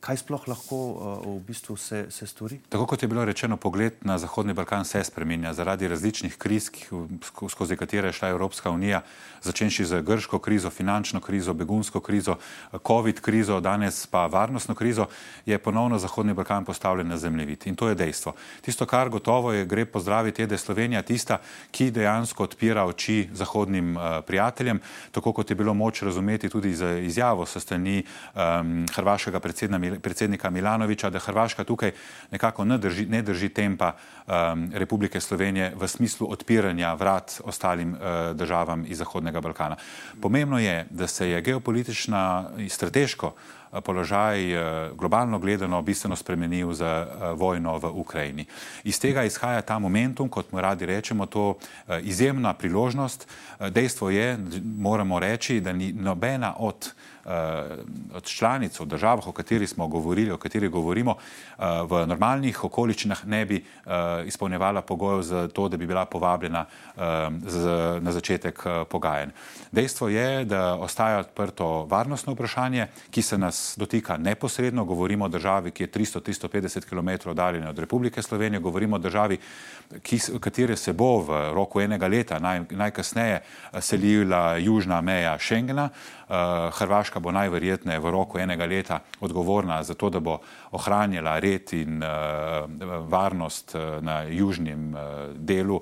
kaj 0.01 0.17
sploh 0.17 0.47
lahko 0.49 0.77
uh, 0.77 0.97
v 1.37 1.39
bistvu 1.45 1.77
se, 1.77 2.05
se 2.09 2.25
stori? 2.27 2.57
Tako 2.69 2.87
kot 2.89 3.01
je 3.01 3.07
bilo 3.07 3.25
rečeno, 3.25 3.57
pogled 3.57 4.01
na 4.01 4.17
Zahodni 4.17 4.53
Balkan 4.53 4.85
se 4.85 5.03
spremenja 5.03 5.53
zaradi 5.53 5.87
različnih 5.87 6.37
kriz, 6.41 6.71
skozi 7.49 7.77
katere 7.77 8.09
je 8.09 8.17
šla 8.17 8.29
Evropska 8.33 8.71
unija, 8.71 9.03
začenši 9.41 9.85
z 9.85 10.01
grško 10.01 10.39
krizo, 10.39 10.69
finančno 10.69 11.21
krizo, 11.21 11.53
begunsko 11.53 11.99
krizo, 11.99 12.35
COVID 12.87 13.21
krizo, 13.21 13.59
danes 13.61 14.07
pa 14.07 14.25
varnostno 14.25 14.75
krizo, 14.75 15.05
je 15.45 15.57
ponovno 15.57 15.99
Zahodni 15.99 16.33
Balkan 16.33 16.65
postavljen 16.65 17.07
na 17.07 17.17
zemljevid. 17.17 17.67
In 17.67 17.75
to 17.75 17.89
je 17.89 17.95
dejstvo. 17.95 18.33
Tisto, 18.61 18.85
kar 18.85 19.09
gotovo 19.09 19.53
je, 19.53 19.65
gre 19.65 19.85
pozdraviti, 19.85 20.41
je, 20.41 20.47
da 20.47 20.57
je 20.57 20.65
Slovenija 20.65 21.01
tista, 21.01 21.37
ki 21.71 21.91
dejansko 21.91 22.43
odpira 22.43 22.85
oči 22.85 23.29
zahodnim 23.33 23.97
uh, 23.97 24.03
prijateljem, 24.25 24.81
tako 25.11 25.33
kot 25.33 25.49
je 25.49 25.55
bilo 25.55 25.73
moč 25.73 26.01
razumeti 26.01 26.49
tudi 26.49 26.73
za 26.73 26.97
izjavo 26.97 27.45
so 27.45 27.59
strani 27.59 28.01
um, 28.33 28.85
hrvaškega 28.95 29.39
predsednika 29.39 29.90
predsednika 29.99 30.49
Milanoviča, 30.49 31.09
da 31.09 31.19
Hrvaška 31.19 31.63
tukaj 31.63 31.91
nekako 32.31 32.65
ne 32.65 32.77
drži, 32.77 33.05
ne 33.05 33.21
drži 33.21 33.49
tempa 33.49 33.93
um, 33.93 34.69
Republike 34.73 35.19
Slovenije 35.19 35.73
v 35.75 35.87
smislu 35.87 36.31
odpiranja 36.31 36.93
vrat 36.93 37.41
ostalim 37.43 37.93
uh, 37.93 37.99
državam 38.35 38.85
iz 38.87 38.97
Zahodnega 38.97 39.41
Balkana. 39.41 39.75
Pomembno 40.21 40.59
je, 40.59 40.85
da 40.89 41.07
se 41.07 41.29
je 41.29 41.41
geopolitična 41.41 42.49
in 42.57 42.69
strateško 42.69 43.27
uh, 43.27 43.60
položaj 43.83 44.55
uh, 44.55 44.97
globalno 44.97 45.39
gledano 45.39 45.81
bistveno 45.81 46.15
spremenil 46.15 46.73
za 46.73 47.07
uh, 47.07 47.39
vojno 47.39 47.77
v 47.77 47.91
Ukrajini. 47.93 48.45
Iz 48.83 48.99
tega 48.99 49.23
izhaja 49.23 49.61
ta 49.61 49.79
momentum, 49.79 50.29
kot 50.29 50.51
mu 50.51 50.61
radi 50.61 50.85
rečemo, 50.85 51.25
to 51.25 51.55
izjemna 52.03 52.53
priložnost. 52.53 53.27
Dejstvo 53.69 54.09
je, 54.09 54.37
moramo 54.77 55.19
reči, 55.19 55.59
da 55.59 55.73
ni 55.73 55.93
nobena 55.93 56.53
od 56.57 56.93
Eh, 57.25 57.77
od 58.13 58.23
članic 58.23 58.79
v 58.79 58.85
državah, 58.85 59.27
o 59.27 59.31
katerih 59.31 59.69
smo 59.69 59.87
govorili, 59.87 60.31
o 60.31 60.37
katerih 60.37 60.69
govorimo, 60.69 61.13
eh, 61.13 61.63
v 61.85 62.07
normalnih 62.07 62.63
okoliščinah 62.63 63.25
ne 63.25 63.45
bi 63.45 63.59
eh, 63.61 64.25
izpolnjevala 64.25 64.81
pogojev 64.81 65.21
za 65.21 65.47
to, 65.47 65.67
da 65.69 65.77
bi 65.77 65.87
bila 65.87 66.05
povabljena 66.05 66.65
na 68.01 68.11
začetek 68.11 68.63
pogajanj. 68.89 69.29
Dejstvo 69.71 70.09
je, 70.09 70.45
da 70.45 70.75
ostaja 70.75 71.19
odprto 71.19 71.85
varnostno 71.89 72.33
vprašanje, 72.33 72.87
ki 73.11 73.21
se 73.21 73.37
nas 73.37 73.60
dotika 73.77 74.17
neposredno. 74.17 74.85
Govorimo 74.85 75.25
o 75.25 75.27
državi, 75.27 75.71
ki 75.71 75.83
je 75.83 75.91
300-350 75.91 76.85
km 76.89 77.29
oddaljena 77.29 77.69
od 77.69 77.79
Republike 77.79 78.21
Slovenije, 78.21 78.59
govorimo 78.59 78.95
o 78.95 78.99
državi, 78.99 79.37
ki, 80.01 80.19
katere 80.39 80.75
se 80.75 80.93
bo 80.93 81.17
v 81.17 81.53
roku 81.53 81.81
enega 81.81 82.07
leta 82.07 82.39
naj, 82.39 82.63
najkasneje 82.69 83.41
selila 83.79 84.57
južna 84.57 85.01
meja 85.01 85.37
Schengena. 85.39 85.89
Hrvaška 86.71 87.01
Hrvaška 87.01 87.19
bo 87.19 87.31
najverjetneje 87.31 87.99
v 87.99 88.11
roku 88.11 88.39
enega 88.39 88.65
leta 88.65 88.99
odgovorna 89.19 89.83
za 89.83 89.93
to, 89.93 90.09
da 90.09 90.19
bo 90.19 90.37
ohranjala 90.71 91.39
red 91.39 91.73
in 91.73 92.03
uh, 92.03 92.67
varnost 93.09 93.75
na 94.01 94.21
južnem 94.23 94.95
delu 95.35 95.81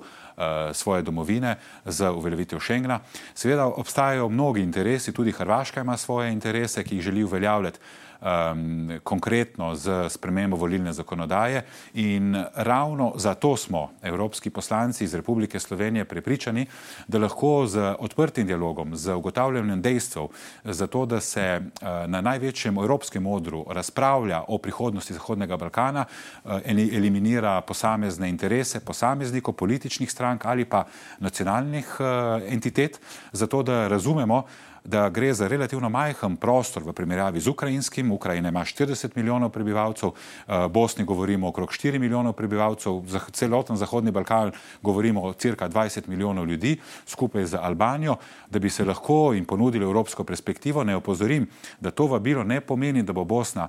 svoje 0.72 1.02
domovine 1.02 1.56
z 1.84 2.10
uveljavitev 2.10 2.60
Schengna. 2.60 3.00
Seveda 3.34 3.66
obstajajo 3.66 4.28
mnogi 4.28 4.60
interesi, 4.60 5.12
tudi 5.12 5.32
Hrvaška 5.32 5.80
ima 5.80 5.96
svoje 5.96 6.32
interese, 6.32 6.84
ki 6.84 6.94
jih 6.96 7.02
želi 7.02 7.24
uveljavljati 7.24 7.78
um, 8.20 8.98
konkretno 9.04 9.74
z 9.74 10.08
spremembo 10.08 10.56
volilne 10.56 10.92
zakonodaje. 10.92 11.64
In 11.94 12.44
ravno 12.54 13.12
zato 13.16 13.56
smo 13.56 13.90
evropski 14.02 14.50
poslanci 14.50 15.04
iz 15.04 15.14
Republike 15.14 15.60
Slovenije 15.60 16.04
prepričani, 16.04 16.66
da 17.08 17.18
lahko 17.18 17.66
z 17.66 17.94
odprtim 17.98 18.46
dialogom, 18.46 18.96
z 18.96 19.14
ugotavljanjem 19.14 19.82
dejstev, 19.82 20.28
zato 20.64 21.06
da 21.06 21.20
se 21.20 21.60
uh, 21.60 21.88
na 22.06 22.20
največjem 22.20 22.78
evropskem 22.78 23.26
odru 23.26 23.64
razpravlja 23.68 24.44
o 24.48 24.58
prihodnosti 24.58 25.14
Zahodnega 25.14 25.56
Balkana, 25.56 26.04
uh, 26.44 26.50
eliminira 26.66 27.60
posamezne 27.60 28.28
interese 28.28 28.80
posameznikov, 28.80 29.54
političnih 29.54 30.10
strank 30.10 30.44
ali 30.44 30.64
pa 30.64 30.84
nacionalnih 31.18 31.96
uh, 32.00 32.06
entitet, 32.52 33.00
zato 33.32 33.62
da 33.62 33.88
razumemo, 33.88 34.44
da 34.84 35.08
gre 35.08 35.34
za 35.34 35.48
relativno 35.48 35.88
majhen 35.88 36.36
prostor 36.36 36.82
v 36.82 36.92
primerjavi 36.92 37.40
z 37.40 37.48
ukrajinskim. 37.48 38.12
Ukrajina 38.12 38.48
ima 38.48 38.64
40 38.64 39.16
milijonov 39.16 39.50
prebivalcev, 39.50 40.10
eh, 40.10 40.68
Bosni 40.68 41.04
govorimo 41.04 41.48
okrog 41.48 41.72
4 41.72 41.98
milijonov 41.98 42.32
prebivalcev, 42.32 43.02
za 43.06 43.20
celoten 43.32 43.76
Zahodni 43.76 44.10
Balkan 44.10 44.52
govorimo 44.82 45.22
o 45.22 45.32
cirka 45.32 45.68
20 45.68 46.08
milijonov 46.08 46.46
ljudi, 46.46 46.78
skupaj 47.06 47.44
z 47.44 47.58
Albanijo, 47.62 48.16
da 48.50 48.58
bi 48.58 48.70
se 48.70 48.84
lahko 48.84 49.32
jim 49.32 49.44
ponudili 49.44 49.84
evropsko 49.84 50.24
perspektivo. 50.24 50.84
Ne 50.84 50.96
opozorim, 50.96 51.46
da 51.80 51.90
to 51.90 52.06
vabilo 52.06 52.44
ne 52.44 52.60
pomeni, 52.60 53.02
da 53.02 53.12
bo 53.12 53.24
Bosna 53.24 53.68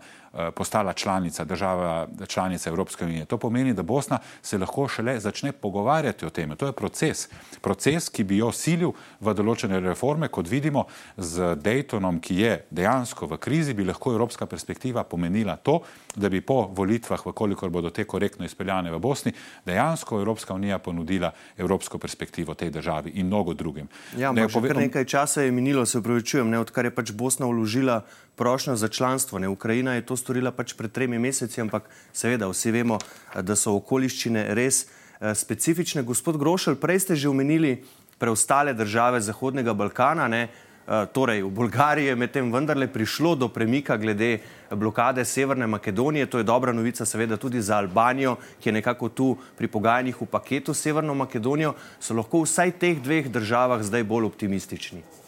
postala 0.56 0.94
članica, 0.94 1.44
država 1.44 2.08
članica 2.28 2.70
Evropske 2.70 3.06
unije. 3.06 3.26
To 3.26 3.38
pomeni, 3.38 3.74
da 3.74 3.84
Bosna 3.84 4.20
se 4.42 4.58
lahko 4.58 4.88
šele 4.88 5.20
začne 5.20 5.52
pogovarjati 5.52 6.26
o 6.26 6.30
tem. 6.30 6.56
To 6.56 6.66
je 6.66 6.72
proces, 6.72 7.30
proces, 7.62 8.10
ki 8.10 8.24
bi 8.24 8.38
jo 8.38 8.52
silil 8.52 8.94
v 9.20 9.34
določene 9.36 9.80
reforme, 9.80 10.28
kot 10.28 10.48
vidimo 10.48 10.86
z 11.18 11.56
Daytonom, 11.60 12.22
ki 12.24 12.36
je 12.40 12.54
dejansko 12.72 13.28
v 13.28 13.38
krizi, 13.38 13.74
bi 13.74 13.84
lahko 13.86 14.14
evropska 14.16 14.46
perspektiva 14.46 15.04
pomenila 15.04 15.58
to, 15.58 15.82
da 16.16 16.30
bi 16.30 16.42
po 16.42 16.70
volitvah, 16.76 17.26
vkolikor 17.26 17.70
bodo 17.70 17.90
te 17.90 18.04
korektno 18.04 18.46
izpeljane 18.46 18.92
v 18.92 19.00
Bosni, 19.00 19.34
dejansko 19.66 20.20
Evropska 20.20 20.54
unija 20.54 20.80
ponudila 20.80 21.32
evropsko 21.58 21.98
perspektivo 21.98 22.54
tej 22.54 22.70
državi 22.70 23.12
in 23.16 23.28
mnogo 23.28 23.54
drugim. 23.54 23.88
Ja, 24.18 24.32
ne, 24.32 24.48
pove... 24.48 24.74
nekaj 24.74 25.06
časa 25.06 25.42
je 25.42 25.52
minilo, 25.52 25.86
se 25.86 26.00
upravičujem, 26.00 26.54
odkar 26.54 26.86
je 26.86 26.96
pač 26.96 27.12
Bosna 27.12 27.46
vložila 27.46 28.02
prošnjo 28.36 28.76
za 28.76 28.88
članstvo. 28.88 29.40
Ne? 29.40 29.48
Ukrajina 29.48 29.94
je 29.94 30.06
to 30.06 30.16
storila 30.22 30.54
pač 30.54 30.76
pred 30.78 30.94
tremi 30.94 31.18
meseci, 31.18 31.62
ampak 31.62 31.90
seveda 32.14 32.50
vsi 32.52 32.72
vemo, 32.72 33.00
da 33.34 33.58
so 33.58 33.74
okoliščine 33.82 34.52
res 34.54 34.86
eh, 34.86 35.34
specifične. 35.34 36.06
Gospod 36.06 36.38
Grošelj, 36.38 36.78
prej 36.78 37.08
ste 37.08 37.18
že 37.18 37.32
omenili 37.34 37.80
preostale 38.22 38.78
države 38.78 39.22
Zahodnega 39.26 39.74
Balkana. 39.74 40.30
Ne? 40.30 40.50
Eh, 40.82 41.06
torej, 41.14 41.42
v 41.46 41.50
Bolgariji 41.50 42.10
je 42.10 42.16
medtem 42.16 42.52
vendarle 42.52 42.88
prišlo 42.88 43.36
do 43.36 43.48
premika 43.48 43.98
glede 43.98 44.42
blokade 44.70 45.26
Severne 45.26 45.68
Makedonije. 45.68 46.26
To 46.26 46.38
je 46.38 46.44
dobra 46.44 46.74
novica, 46.74 47.06
seveda, 47.06 47.38
tudi 47.38 47.62
za 47.62 47.78
Albanijo, 47.78 48.36
ki 48.60 48.70
je 48.70 48.74
nekako 48.74 49.10
tu 49.10 49.38
pri 49.58 49.68
pogajanjih 49.68 50.22
v 50.22 50.26
paketu 50.26 50.74
Severno 50.74 51.14
Makedonijo. 51.14 51.74
So 52.00 52.14
lahko 52.14 52.44
vsaj 52.44 52.78
teh 52.82 53.02
dveh 53.02 53.30
državah 53.30 53.82
zdaj 53.86 54.04
bolj 54.04 54.26
optimistični? 54.34 55.21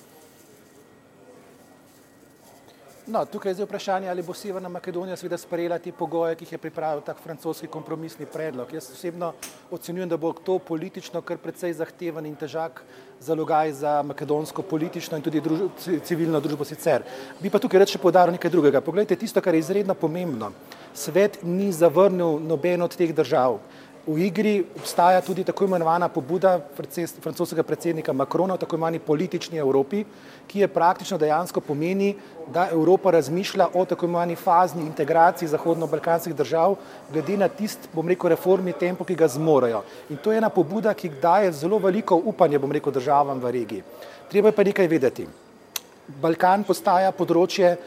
No, 3.07 3.25
tukaj 3.25 3.49
je 3.49 3.53
zdaj 3.53 3.65
vprašanje, 3.65 4.07
ali 4.09 4.23
bo 4.23 4.33
Severna 4.33 4.69
Makedonija 4.69 5.17
seveda 5.19 5.37
sprejela 5.37 5.75
te 5.79 5.91
pogoje, 5.91 6.37
ki 6.39 6.45
jih 6.45 6.51
je 6.55 6.57
pripravil 6.57 7.01
tak 7.03 7.17
francoski 7.19 7.67
kompromisni 7.67 8.25
predlog. 8.25 8.71
Jaz 8.73 8.87
osebno 8.93 9.33
ocenjujem, 9.71 10.09
da 10.09 10.17
bo 10.17 10.31
to 10.33 10.55
politično 10.59 11.21
kar 11.21 11.37
precej 11.37 11.73
zahteven 11.73 12.25
in 12.25 12.35
težak 12.39 12.79
zalogaj 13.19 13.73
za 13.73 13.97
makedonsko 14.07 14.63
politično 14.63 15.19
in 15.19 15.23
tudi 15.23 15.41
druž 15.43 15.67
civilno 16.03 16.39
družbo 16.39 16.63
sicer. 16.63 17.03
Bi 17.41 17.51
pa 17.51 17.59
tukaj 17.59 17.83
reči 17.83 17.99
podaril 17.99 18.37
nekaj 18.37 18.51
drugega. 18.51 18.81
Poglejte, 18.81 19.19
tisto, 19.19 19.41
kar 19.41 19.53
je 19.53 19.59
izredno 19.59 19.93
pomembno. 19.99 20.53
Svet 20.93 21.41
ni 21.43 21.73
zavrnil 21.75 22.39
noben 22.39 22.87
od 22.87 22.95
teh 22.95 23.11
držav. 23.11 23.59
V 24.03 24.19
igri 24.19 24.65
obstaja 24.75 25.21
tudi 25.23 25.45
tako 25.47 25.63
imenovana 25.63 26.09
pobuda 26.11 26.57
francoskega 27.23 27.63
predsednika 27.63 28.13
Macrona 28.13 28.57
v 28.57 28.59
tako 28.59 28.75
imenovani 28.75 28.99
politični 28.99 29.57
Evropi, 29.57 30.01
ki 30.47 30.59
je 30.59 30.67
praktično 30.67 31.17
dejansko 31.17 31.61
pomeni, 31.63 32.09
da 32.51 32.67
Evropa 32.71 33.13
razmišlja 33.15 33.69
o 33.73 33.85
tako 33.85 34.05
imenovani 34.05 34.35
fazni 34.35 34.83
integraciji 34.83 35.47
zahodno-balkanskih 35.47 36.35
držav, 36.35 36.75
glede 37.13 37.37
na 37.37 37.47
tist, 37.47 37.87
bom 37.93 38.07
rekel, 38.07 38.33
reformni 38.35 38.73
tempo, 38.73 39.07
ki 39.07 39.15
ga 39.15 39.27
zmorejo. 39.27 39.85
In 40.09 40.19
to 40.19 40.35
je 40.35 40.43
ena 40.43 40.49
pobuda, 40.49 40.91
ki 40.93 41.13
daje 41.23 41.55
zelo 41.55 41.79
veliko 41.79 42.19
upanje, 42.19 42.59
bom 42.59 42.71
rekel, 42.75 42.91
državam 42.91 43.39
v 43.39 43.55
regiji. 43.55 43.83
Treba 44.27 44.51
je 44.51 44.59
pa 44.59 44.67
nekaj 44.67 44.87
vedeti. 44.87 45.29
Balkan 46.19 46.67
postaja 46.67 47.15
področje 47.15 47.77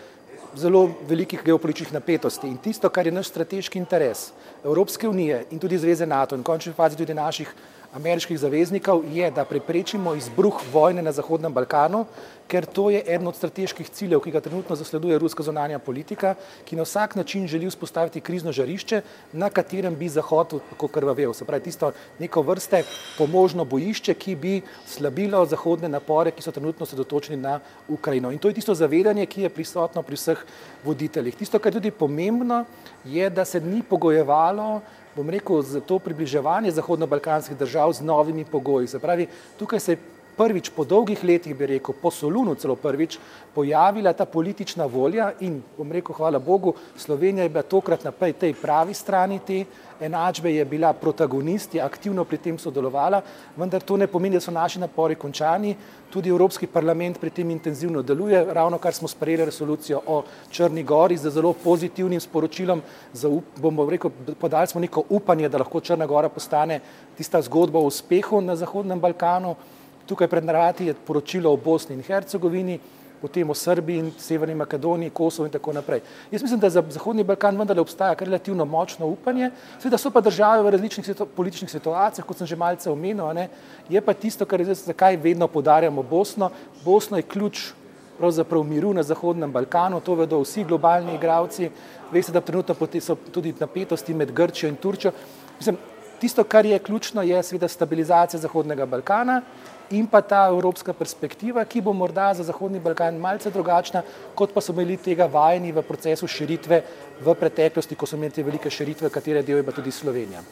zelo 0.57 0.91
velikih 1.09 1.43
geopolitičnih 1.45 1.95
napetosti. 1.95 2.49
In 2.49 2.57
tisto, 2.59 2.89
kar 2.89 3.07
je 3.07 3.13
naš 3.13 3.29
strateški 3.29 3.79
interes 3.79 4.31
Evropske 4.65 5.09
unije 5.09 5.45
in 5.51 5.59
tudi 5.59 5.79
Zveze 5.79 6.07
NATO 6.07 6.35
in 6.35 6.41
v 6.41 6.45
končni 6.45 6.73
fazi 6.73 6.97
tudi 6.97 7.15
naših 7.15 7.53
ameriških 7.97 8.39
zaveznikov 8.39 9.05
je, 9.13 9.31
da 9.31 9.45
preprečimo 9.45 10.15
izbruh 10.15 10.61
vojne 10.73 11.03
na 11.03 11.13
Zahodnem 11.13 11.53
Balkanu, 11.53 12.05
ker 12.47 12.67
to 12.67 12.91
je 12.93 13.01
eden 13.01 13.27
od 13.27 13.37
strateških 13.37 13.89
ciljev, 13.91 14.21
ki 14.21 14.31
ga 14.35 14.41
trenutno 14.45 14.77
zasleduje 14.77 15.19
ruska 15.19 15.43
zonanja 15.43 15.79
politika, 15.79 16.35
ki 16.65 16.77
na 16.77 16.85
vsak 16.85 17.17
način 17.17 17.47
želi 17.49 17.71
vzpostaviti 17.71 18.21
krizno 18.21 18.53
žarišče, 18.53 19.01
na 19.33 19.49
katerem 19.51 19.97
bi 19.97 20.09
Zahod 20.13 20.59
tako 20.71 20.89
krvavel. 20.89 21.33
Se 21.33 21.45
pravi, 21.45 21.65
tisto 21.65 21.93
neko 22.19 22.43
vrste 22.43 22.83
pomožno 23.19 23.65
bojišče, 23.65 24.15
ki 24.15 24.37
bi 24.37 24.61
slabilo 24.87 25.41
zahodne 25.47 25.89
napore, 25.89 26.31
ki 26.31 26.45
so 26.45 26.53
trenutno 26.53 26.87
sedotočeni 26.87 27.41
na 27.43 27.61
Ukrajino. 27.89 28.31
In 28.31 28.39
to 28.39 28.53
je 28.53 28.61
tisto 28.61 28.75
zavedanje, 28.75 29.27
ki 29.27 29.49
je 29.49 29.55
prisotno 29.57 30.03
pri 30.03 30.21
vseh 30.21 30.45
voditeljih. 30.85 31.37
Tisto, 31.37 31.59
kar 31.59 31.73
je 31.73 31.81
tudi 31.81 31.91
pomembno, 31.91 32.65
je, 33.05 33.31
da 33.31 33.45
se 33.45 33.61
ni 33.61 33.83
pogojevalo 33.83 34.83
bom 35.17 35.31
rekel, 35.31 35.63
za 35.63 35.81
to 35.81 35.99
približevanje 35.99 36.71
zahodno-balkanskih 36.77 37.57
držav 37.57 37.93
z 37.93 38.05
novimi 38.05 38.45
pogoji. 38.45 38.87
Se 38.87 38.99
pravi, 38.99 39.27
tukaj 39.59 39.81
se 39.81 39.93
je 39.93 39.99
prvič 40.37 40.71
po 40.71 40.85
dolgih 40.85 41.25
letih, 41.25 41.57
bi 41.57 41.67
rekel, 41.67 41.95
po 42.03 42.11
Solunu 42.11 42.55
celo 42.55 42.77
prvič, 42.77 43.19
pojavila 43.55 44.13
ta 44.13 44.27
politična 44.29 44.87
volja 44.87 45.31
in, 45.41 45.63
bom 45.79 45.93
rekel, 45.93 46.15
hvala 46.15 46.39
Bogu, 46.39 46.75
Slovenija 46.97 47.43
je 47.43 47.49
bila 47.49 47.63
tokrat 47.63 48.05
na 48.05 48.13
tej 48.13 48.55
pravi 48.55 48.95
strani 48.95 49.41
te 49.47 49.65
enačbe, 50.01 50.53
je 50.53 50.65
bila 50.65 50.93
protagonist, 50.93 51.75
je 51.75 51.81
aktivno 51.81 52.25
pri 52.25 52.39
tem 52.39 52.59
sodelovala, 52.59 53.23
vendar 53.57 53.83
to 53.83 53.97
ne 53.97 54.07
pomeni, 54.07 54.37
da 54.37 54.41
so 54.41 54.53
naši 54.53 54.81
napori 54.81 55.15
končani. 55.15 55.77
Tudi 56.13 56.31
Evropski 56.31 56.67
parlament 56.67 57.19
pri 57.21 57.31
tem 57.31 57.51
intenzivno 57.51 58.03
deluje, 58.03 58.45
ravno 58.55 58.79
kar 58.79 58.95
smo 58.95 59.09
sprejeli 59.09 59.45
resolucijo 59.45 60.01
o 60.07 60.23
Črni 60.51 60.85
gori 60.85 61.17
z 61.17 61.31
zelo 61.31 61.53
pozitivnim 61.53 62.21
sporočilom, 62.21 62.83
za, 63.13 63.31
bomo 63.57 63.89
rekel, 63.91 64.11
podali 64.41 64.67
smo 64.67 64.81
neko 64.81 65.03
upanje, 65.09 65.49
da 65.49 65.59
lahko 65.59 65.81
Črna 65.81 66.07
gora 66.07 66.29
postane 66.29 66.81
tista 67.17 67.43
zgodba 67.43 67.79
o 67.79 67.89
uspehu 67.89 68.41
na 68.41 68.57
Zahodnem 68.57 69.01
Balkanu. 69.01 69.57
Tukaj 70.07 70.29
pred 70.29 70.45
narati 70.45 70.87
je 70.87 70.95
poročilo 70.95 71.53
o 71.53 71.57
Bosni 71.57 71.95
in 71.95 72.03
Hercegovini, 72.03 72.79
potem 73.21 73.51
o 73.51 73.55
Srbiji 73.55 73.99
in 73.99 74.11
Severni 74.19 74.55
Makedoniji, 74.55 75.11
Kosovo 75.11 75.47
in 75.47 75.53
tako 75.53 75.73
naprej. 75.73 76.03
Jaz 76.31 76.43
mislim, 76.43 76.61
da 76.61 76.71
za 76.71 76.83
Zahodni 76.91 77.25
Balkan 77.25 77.59
vendarle 77.59 77.81
obstaja 77.81 78.15
kar 78.15 78.29
relativno 78.29 78.65
močno 78.65 79.07
upanje, 79.07 79.51
seveda 79.79 79.99
so 79.99 80.11
pa 80.11 80.21
države 80.21 80.63
v 80.63 80.71
različnih 80.77 81.07
situ 81.07 81.27
političnih 81.27 81.71
situacijah, 81.71 82.27
kot 82.27 82.39
sem 82.39 82.47
že 82.47 82.57
malce 82.57 82.91
omenil, 82.91 83.33
ne, 83.35 83.49
je 83.89 84.01
pa 84.01 84.15
tisto, 84.15 84.47
kar 84.47 84.61
je 84.61 84.69
zdaj, 84.71 84.93
zakaj 84.93 85.17
vedno 85.17 85.49
podarjamo 85.49 86.03
Bosno. 86.03 86.51
Bosno 86.85 87.17
je 87.17 87.27
ključ 87.27 87.73
pravzaprav 88.19 88.63
miru 88.65 88.93
na 88.95 89.03
Zahodnem 89.03 89.53
Balkanu, 89.53 90.01
to 90.01 90.15
vedo 90.15 90.41
vsi 90.41 90.65
globalni 90.65 91.15
igravci, 91.15 91.71
veste, 92.13 92.33
da 92.33 92.41
trenutno 92.41 92.75
so 93.01 93.17
tudi 93.33 93.55
napetosti 93.61 94.15
med 94.15 94.33
Grčijo 94.33 94.69
in 94.69 94.77
Turčjo. 94.77 95.13
Mislim, 95.59 95.77
tisto, 96.21 96.45
kar 96.45 96.67
je 96.67 96.79
ključno, 96.79 97.23
je 97.23 97.43
seveda 97.43 97.69
stabilizacija 97.69 98.41
Zahodnega 98.41 98.87
Balkana, 98.87 99.43
in 99.91 100.07
pa 100.07 100.21
ta 100.23 100.47
evropska 100.49 100.93
perspektiva, 100.93 101.65
ki 101.65 101.81
bo 101.81 101.93
morda 101.93 102.33
za 102.35 102.45
Zahodni 102.45 102.81
Balkan 102.81 103.19
malce 103.21 103.51
drugačna, 103.51 104.03
kot 104.35 104.55
pa 104.55 104.61
so 104.61 104.73
bili 104.73 104.97
tega 104.97 105.27
vajeni 105.27 105.73
v 105.73 105.83
procesu 105.83 106.27
širitve 106.27 106.83
v 107.21 107.35
preteklosti, 107.35 107.97
ko 107.97 108.07
so 108.07 108.17
imeli 108.17 108.35
te 108.35 108.43
velike 108.43 108.71
širitve, 108.71 109.11
katere 109.11 109.43
del 109.43 109.63
je 109.63 109.67
pa 109.67 109.73
tudi 109.73 109.91
Slovenija. 109.91 110.43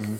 Mhm. 0.00 0.16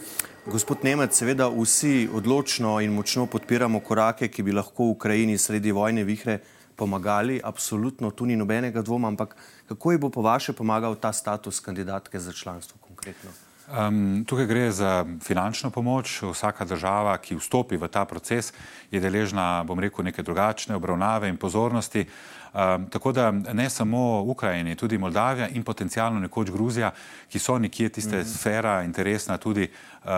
Gospod 0.47 0.83
Nemec, 0.83 1.15
seveda 1.15 1.47
vsi 1.49 2.09
odločno 2.13 2.81
in 2.81 2.91
močno 2.93 3.27
podpiramo 3.27 3.81
korake, 3.81 4.29
ki 4.29 4.43
bi 4.43 4.53
lahko 4.53 4.91
Ukrajini 4.91 5.39
sredi 5.39 5.71
vojne 5.71 6.03
vihre 6.05 6.41
pomagali, 6.77 7.41
absolutno 7.45 8.11
tu 8.11 8.27
ni 8.27 8.37
nobenega 8.37 8.83
dvoma, 8.83 9.09
ampak 9.09 9.37
kako 9.69 9.93
ji 9.93 9.99
bo 9.99 10.11
po 10.11 10.23
vaše 10.23 10.53
pomagal 10.53 10.97
ta 10.99 11.13
status 11.13 11.61
kandidatke 11.61 12.19
za 12.19 12.33
članstvo 12.33 12.79
konkretno? 12.81 13.31
Um, 13.71 14.25
tukaj 14.27 14.47
gre 14.47 14.71
za 14.75 15.05
finančno 15.23 15.71
pomoč. 15.71 16.23
Vsaka 16.23 16.65
država, 16.65 17.15
ki 17.23 17.39
vstopi 17.39 17.79
v 17.79 17.89
ta 17.89 18.05
proces, 18.05 18.53
je 18.91 19.01
deležna, 19.01 19.63
bom 19.65 19.79
rekel, 19.79 20.05
neke 20.05 20.23
drugačne 20.23 20.75
obravnave 20.77 21.31
in 21.31 21.39
pozornosti. 21.39 22.07
Um, 22.53 22.87
tako 22.91 23.13
da 23.13 23.31
ne 23.31 23.71
samo 23.71 24.23
Ukrajini, 24.23 24.75
tudi 24.77 24.99
Moldavija 24.99 25.49
in 25.49 25.63
potencialno 25.63 26.21
nekoč 26.21 26.51
Gruzija, 26.51 26.91
ki 27.29 27.39
so 27.39 27.59
nekje 27.59 27.89
tiste 27.89 28.17
mm 28.17 28.21
-hmm. 28.21 28.35
sfera 28.35 28.83
interesna 28.83 29.39
tudi, 29.39 29.71
uh, 30.05 30.11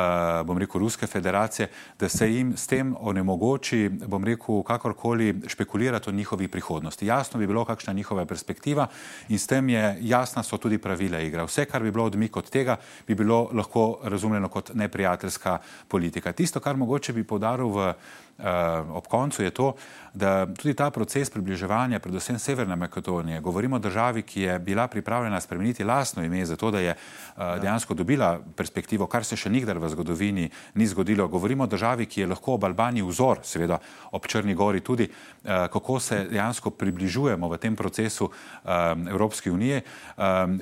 bom 0.47 0.59
rekel, 0.59 0.81
Ruske 0.81 1.07
federacije, 1.07 1.69
da 2.01 2.09
se 2.09 2.33
jim 2.33 2.57
s 2.57 2.67
tem 2.67 2.95
onemogoči, 3.01 3.91
bom 4.07 4.25
rekel, 4.25 4.63
kakorkoli 4.63 5.41
špekulirati 5.47 6.11
o 6.11 6.13
njihovi 6.13 6.49
prihodnosti. 6.49 7.07
Jasno 7.07 7.41
bi 7.41 7.47
bilo, 7.47 7.65
kakšna 7.65 7.91
je 7.91 7.95
njihova 7.95 8.27
perspektiva 8.27 8.87
in 9.29 9.39
s 9.39 9.47
tem 9.47 9.69
je 9.69 9.99
jasna 10.01 10.43
so 10.43 10.57
tudi 10.57 10.79
pravila 10.79 11.21
igre. 11.21 11.45
Vse, 11.45 11.65
kar 11.65 11.83
bi 11.83 11.91
bilo 11.91 12.05
odmik 12.05 12.37
od 12.37 12.51
tega, 12.51 12.77
bi 13.07 13.15
bilo 13.15 13.49
lahko 13.53 13.99
razumljeno 14.03 14.49
kot 14.49 14.75
neprijateljska 14.75 15.59
politika. 15.89 16.33
Tisto, 16.33 16.61
kar 16.61 16.77
mogoče 16.77 17.13
bi 17.13 17.25
podaril 17.25 17.69
v 17.69 17.95
ob 18.89 19.07
koncu, 19.07 19.43
je 19.43 19.51
to, 19.51 19.75
da 20.15 20.47
tudi 20.47 20.75
ta 20.75 20.91
proces 20.91 21.31
približevanja, 21.31 21.99
predvsem 21.99 22.39
Severne 22.39 22.77
Makedonije, 22.77 23.41
govorimo 23.41 23.77
o 23.77 23.79
državi, 23.79 24.23
ki 24.23 24.41
je 24.41 24.59
bila 24.59 24.87
pripravljena 24.89 25.41
spremeniti 25.41 25.85
lastno 25.85 26.25
ime, 26.25 26.45
zato 26.47 26.71
da 26.71 26.81
je 26.81 26.95
uh, 26.95 27.43
dejansko 27.61 27.95
dobila 27.95 28.41
perspektivo, 28.57 29.07
kar 29.07 29.25
se 29.25 29.37
še 29.37 29.51
nikdar 29.51 29.79
v 29.79 29.89
zgodovini 29.89 30.51
ni 30.75 30.87
zgodilo. 30.87 31.29
Govorimo 31.29 31.65
o 31.65 31.67
državi, 31.67 32.07
ki 32.07 32.21
je 32.21 32.27
lahko 32.27 32.55
ob 32.55 32.65
Albaniji 32.65 33.07
vzor, 33.07 33.43
seveda 33.43 33.79
ob 34.13 34.27
Črni 34.27 34.55
Gori 34.55 34.81
tudi, 34.81 35.09
uh, 35.09 35.67
kako 35.73 36.01
se 36.01 36.25
dejansko 36.31 36.71
približujemo 36.71 37.49
v 37.49 37.59
tem 37.59 37.77
procesu 37.77 38.31
Evropske 38.65 39.51
unije. 39.51 39.83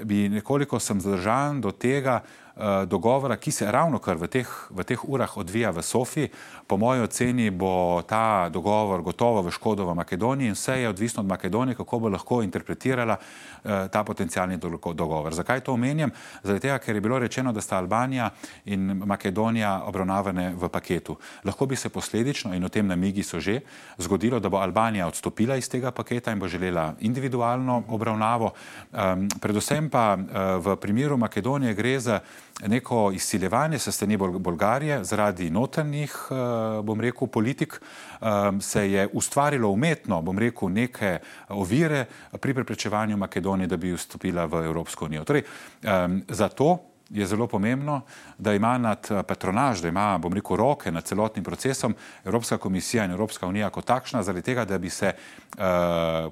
Bi 0.04 0.28
nekoliko 0.28 0.80
sem 0.80 1.00
zadržan 1.00 1.60
do 1.60 1.70
tega, 1.72 2.20
Eh, 2.22 2.41
dogovora, 2.86 3.36
ki 3.36 3.50
se 3.50 3.70
ravno 3.72 3.98
kar 3.98 4.16
v 4.16 4.28
teh, 4.28 4.48
v 4.70 4.84
teh 4.84 5.04
urah 5.08 5.36
odvija 5.36 5.70
v 5.70 5.82
Sofiji. 5.82 6.28
Po 6.66 6.76
moji 6.76 7.00
oceni 7.00 7.50
bo 7.50 8.02
ta 8.08 8.48
dogovor 8.48 9.02
gotovo 9.02 9.42
v 9.42 9.50
škodo 9.50 9.86
v 9.88 9.94
Makedoniji 9.94 10.48
in 10.48 10.54
vse 10.54 10.80
je 10.80 10.88
odvisno 10.88 11.20
od 11.20 11.28
Makedonije, 11.28 11.74
kako 11.74 11.98
bo 11.98 12.08
lahko 12.08 12.42
interpretirala 12.42 13.16
uh, 13.16 13.88
ta 13.88 14.04
potencijalni 14.04 14.56
dogovor. 14.94 15.34
Zakaj 15.34 15.60
to 15.60 15.72
omenjam? 15.72 16.10
Zaradi 16.42 16.60
tega, 16.60 16.78
ker 16.78 16.94
je 16.94 17.00
bilo 17.00 17.18
rečeno, 17.18 17.52
da 17.52 17.60
sta 17.60 17.76
Albanija 17.76 18.30
in 18.64 19.02
Makedonija 19.04 19.82
obravnavane 19.86 20.52
v 20.56 20.68
paketu. 20.68 21.16
Lahko 21.44 21.66
bi 21.66 21.76
se 21.76 21.88
posledično, 21.88 22.54
in 22.54 22.64
o 22.64 22.68
tem 22.68 22.86
namigi 22.86 23.22
so 23.22 23.40
že, 23.40 23.60
zgodilo, 23.98 24.40
da 24.40 24.48
bo 24.48 24.60
Albanija 24.60 25.06
odstopila 25.06 25.56
iz 25.56 25.68
tega 25.68 25.90
paketa 25.90 26.32
in 26.32 26.38
bo 26.38 26.48
želela 26.48 26.94
individualno 27.00 27.82
obravnavo. 27.88 28.52
Um, 28.92 29.28
predvsem 29.40 29.90
pa 29.90 30.16
uh, 30.16 30.26
v 30.64 30.76
primeru 30.76 31.16
Makedonije 31.16 31.74
gre 31.74 32.00
za 32.00 32.20
neko 32.66 33.12
izsiljevanje 33.14 33.78
se 33.78 33.92
strani 33.92 34.16
Bolgarije 34.16 35.04
zaradi 35.04 35.50
notranjih, 35.50 36.14
eh, 36.30 36.82
bom 36.82 37.00
rekel, 37.00 37.28
politik, 37.28 37.80
ehm, 38.20 38.60
se 38.60 38.90
je 38.92 39.08
ustvarilo 39.12 39.68
umetno, 39.68 40.22
bom 40.22 40.38
rekel, 40.38 40.68
neke 40.68 41.18
ovire 41.48 42.04
pri 42.40 42.54
preprečevanju 42.54 43.16
Makedonije, 43.16 43.66
da 43.66 43.76
bi 43.76 43.92
vstopila 43.92 44.44
v 44.44 44.64
Evropsko 44.64 45.04
unijo. 45.04 45.24
Torej, 45.24 45.42
ehm, 45.82 46.18
zato 46.28 46.91
je 47.12 47.26
zelo 47.26 47.46
pomembno, 47.46 48.00
da 48.38 48.54
ima 48.54 48.78
nad 48.78 49.08
eh, 49.10 49.22
patronaž, 49.22 49.80
da 49.80 49.88
ima, 49.88 50.18
bom 50.18 50.32
rekel, 50.32 50.56
roke 50.56 50.92
nad 50.92 51.04
celotnim 51.04 51.44
procesom 51.44 51.94
Evropska 52.24 52.58
komisija 52.58 53.04
in 53.04 53.10
Evropska 53.10 53.46
unija 53.46 53.70
kot 53.70 53.84
takšna, 53.84 54.22
zaradi 54.22 54.42
tega, 54.42 54.64
da 54.64 54.78
bi 54.78 54.90
se 54.90 55.12
uh, 55.12 55.62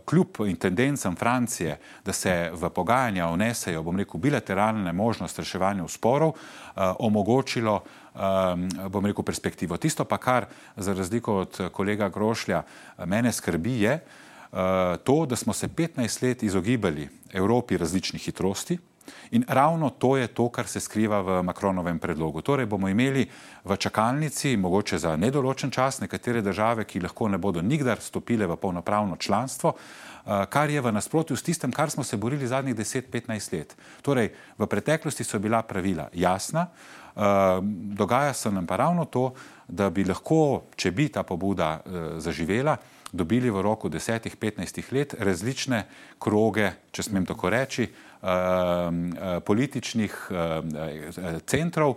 kljub 0.04 0.40
intendencam 0.46 1.16
Francije, 1.16 1.78
da 2.04 2.12
se 2.12 2.50
v 2.52 2.70
pogajanja 2.70 3.26
vnesejo, 3.26 3.82
bom 3.82 3.96
rekel, 3.96 4.20
bilateralne 4.20 4.92
možnosti 4.92 5.42
reševanja 5.42 5.88
sporov, 5.88 6.28
uh, 6.28 6.82
omogočilo 6.98 7.82
Um, 8.10 8.64
bom 8.90 9.06
rekel, 9.06 9.22
perspektivo. 9.22 9.76
Tisto 9.78 10.04
pa, 10.04 10.16
kar 10.18 10.48
za 10.76 10.92
razliko 10.92 11.36
od 11.36 11.70
kolega 11.72 12.08
Grošlja 12.08 12.62
mene 13.06 13.32
skrbi, 13.32 13.80
je 13.80 13.92
uh, 13.94 14.58
to, 15.04 15.26
da 15.26 15.36
smo 15.36 15.52
se 15.52 15.68
15 15.68 16.22
let 16.22 16.42
izogibali 16.42 17.08
Evropi 17.32 17.76
različnih 17.76 18.22
hitrosti, 18.22 18.78
In 19.30 19.44
ravno 19.48 19.90
to 19.90 20.16
je 20.16 20.26
to, 20.26 20.48
kar 20.48 20.66
se 20.66 20.80
skriva 20.80 21.20
v 21.20 21.42
Makronovem 21.42 21.98
predlogu. 21.98 22.42
Torej 22.42 22.66
bomo 22.66 22.88
imeli 22.88 23.26
v 23.64 23.76
čakalnici, 23.76 24.56
mogoče 24.56 24.98
za 24.98 25.16
nedoločen 25.16 25.70
čas, 25.70 26.00
nekatere 26.00 26.42
države, 26.42 26.84
ki 26.84 27.00
lahko 27.00 27.28
ne 27.28 27.38
bodo 27.38 27.62
nikdar 27.62 28.00
stopile 28.00 28.46
v 28.46 28.56
polnopravno 28.56 29.16
članstvo, 29.16 29.74
eh, 29.74 30.46
kar 30.48 30.70
je 30.70 30.80
v 30.80 30.92
nasprotju 30.92 31.36
s 31.36 31.42
tistem, 31.42 31.72
kar 31.72 31.90
smo 31.90 32.04
se 32.04 32.16
borili 32.16 32.46
zadnjih 32.46 32.76
10-15 32.76 33.52
let. 33.52 33.76
Torej, 34.02 34.30
v 34.58 34.66
preteklosti 34.66 35.24
so 35.24 35.38
bila 35.38 35.62
pravila 35.62 36.08
jasna, 36.12 36.66
eh, 36.66 37.20
dogaja 37.94 38.32
se 38.32 38.50
nam 38.50 38.66
pa 38.66 38.76
ravno 38.76 39.04
to, 39.04 39.32
da 39.68 39.90
bi 39.90 40.04
lahko, 40.04 40.62
če 40.76 40.90
bi 40.90 41.08
ta 41.08 41.22
pobuda 41.22 41.80
eh, 41.86 42.20
zaživela, 42.20 42.76
dobili 43.12 43.50
v 43.50 43.62
roku 43.62 43.88
10-15 43.88 44.92
let 44.92 45.14
različne 45.18 45.84
kroge, 46.18 46.72
če 46.92 47.02
smem 47.02 47.26
tako 47.26 47.50
reči, 47.50 47.88
Um, 48.20 49.16
uh, 49.16 49.40
političnih 49.40 50.12
uh, 50.30 50.36
uh, 50.36 51.40
centrov 51.46 51.94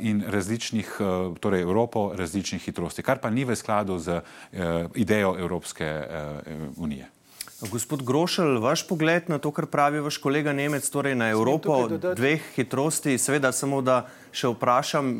in 0.00 0.24
različnih, 0.28 0.90
torej 1.40 1.62
Evropo, 1.62 2.10
različnih 2.14 2.62
hitrosti, 2.62 3.02
kar 3.02 3.22
pa 3.22 3.30
ni 3.30 3.44
v 3.44 3.56
skladu 3.56 3.98
z 3.98 4.20
idejo 4.94 5.36
Evropske 5.38 5.86
unije. 6.76 7.06
Gospod 7.70 8.02
Grošelj, 8.02 8.58
vaš 8.58 8.82
pogled 8.88 9.30
na 9.32 9.38
to, 9.38 9.50
kar 9.50 9.66
pravi 9.66 10.00
vaš 10.04 10.18
kolega 10.18 10.52
Nemec, 10.52 10.84
torej 10.90 11.14
na 11.14 11.30
Evropo 11.30 11.88
dveh 11.88 12.42
hitrosti, 12.56 13.16
seveda 13.18 13.52
samo 13.52 13.80
da 13.80 14.02
še 14.28 14.50
vprašam, 14.52 15.14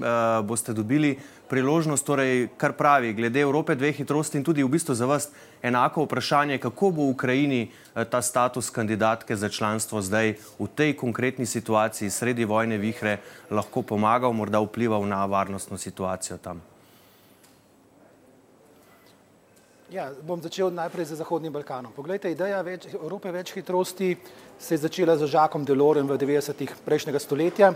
boste 0.44 0.74
dobili 0.76 1.14
priložnost, 1.48 2.06
torej, 2.06 2.48
kar 2.56 2.72
pravi, 2.72 3.12
glede 3.14 3.40
Evrope 3.40 3.74
dveh 3.74 3.96
hitrosti 3.96 4.38
in 4.38 4.44
tudi 4.44 4.64
v 4.64 4.70
bistvu 4.70 4.94
za 4.94 5.06
vas 5.06 5.30
enako 5.62 6.04
vprašanje, 6.04 6.58
kako 6.58 6.90
bo 6.90 7.02
v 7.06 7.14
Ukrajini 7.14 7.60
eh, 7.66 8.04
ta 8.04 8.22
status 8.22 8.70
kandidatke 8.70 9.36
za 9.36 9.48
članstvo 9.48 10.02
zdaj 10.02 10.34
v 10.58 10.68
tej 10.74 10.96
konkretni 10.96 11.46
situaciji 11.46 12.10
sredi 12.10 12.44
vojne 12.44 12.78
vihre 12.78 13.18
lahko 13.50 13.82
pomagal, 13.82 14.32
morda 14.32 14.60
vplival 14.60 15.06
na 15.06 15.24
varnostno 15.26 15.78
situacijo 15.78 16.38
tam. 16.38 16.62
Ja, 19.86 20.10
bom 20.10 20.42
začel 20.42 20.74
najprej 20.74 21.14
z 21.14 21.22
Zahodnim 21.22 21.52
Balkanom. 21.54 21.94
Poglejte, 21.94 22.26
ideja 22.26 22.58
več, 22.66 22.88
Evrope 22.90 23.30
več 23.30 23.52
hitrosti 23.54 24.16
se 24.58 24.74
je 24.74 24.82
začela 24.82 25.14
z 25.14 25.30
Žakom 25.30 25.62
Delorem 25.62 26.10
v 26.10 26.18
90-ih 26.18 26.74
prejšnjega 26.82 27.20
stoletja 27.22 27.70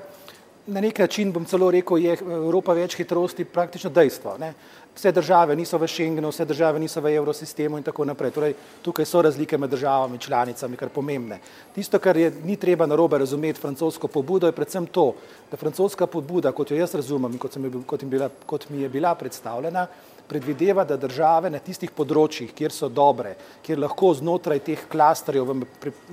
na 0.67 0.81
nek 0.81 0.99
način 0.99 1.33
bom 1.33 1.45
celo 1.45 1.71
rekel, 1.71 1.99
je 1.99 2.17
Evropa 2.21 2.75
več 2.77 2.97
hitrosti 2.97 3.45
praktično 3.45 3.91
dejstvo. 3.91 4.37
Ne. 4.39 4.53
Vse 4.95 5.13
države 5.13 5.55
niso 5.57 5.79
v 5.79 5.87
Schengenu, 5.89 6.29
vse 6.29 6.45
države 6.45 6.81
niso 6.81 7.01
v 7.01 7.15
evrosistemu 7.17 7.79
in 7.79 7.85
tako 7.87 8.05
naprej. 8.05 8.31
Torej, 8.35 8.55
tukaj 8.83 9.07
so 9.07 9.23
razlike 9.23 9.59
med 9.59 9.71
državami, 9.71 10.19
članicami, 10.19 10.77
kar 10.77 10.89
pomembne. 10.89 11.39
Tisto, 11.75 11.99
kar 11.99 12.17
je 12.17 12.33
ni 12.45 12.57
treba 12.57 12.87
narobe 12.87 13.19
razumeti 13.19 13.61
francosko 13.61 14.09
pobudo, 14.09 14.47
je 14.47 14.53
predvsem 14.53 14.87
to, 14.87 15.15
da 15.51 15.57
francoska 15.57 16.07
pobuda, 16.07 16.53
kot 16.53 16.71
jo 16.71 16.77
jaz 16.77 16.95
razumem 16.95 17.33
in 17.33 17.39
kot, 17.39 17.55
sem, 17.55 17.71
kot, 17.87 18.05
bila, 18.05 18.29
kot 18.47 18.69
mi 18.71 18.83
je 18.83 18.89
bila 18.89 19.15
predstavljena, 19.15 19.87
predvideva, 20.31 20.85
da 20.87 20.97
države 20.97 21.51
na 21.51 21.59
tistih 21.59 21.91
področjih, 21.91 22.53
kjer 22.55 22.71
so 22.71 22.89
dobre, 22.89 23.35
kjer 23.67 23.81
lahko 23.83 24.13
znotraj 24.15 24.61
teh 24.63 24.85
klasterjev 24.91 25.51
v, 25.51 25.57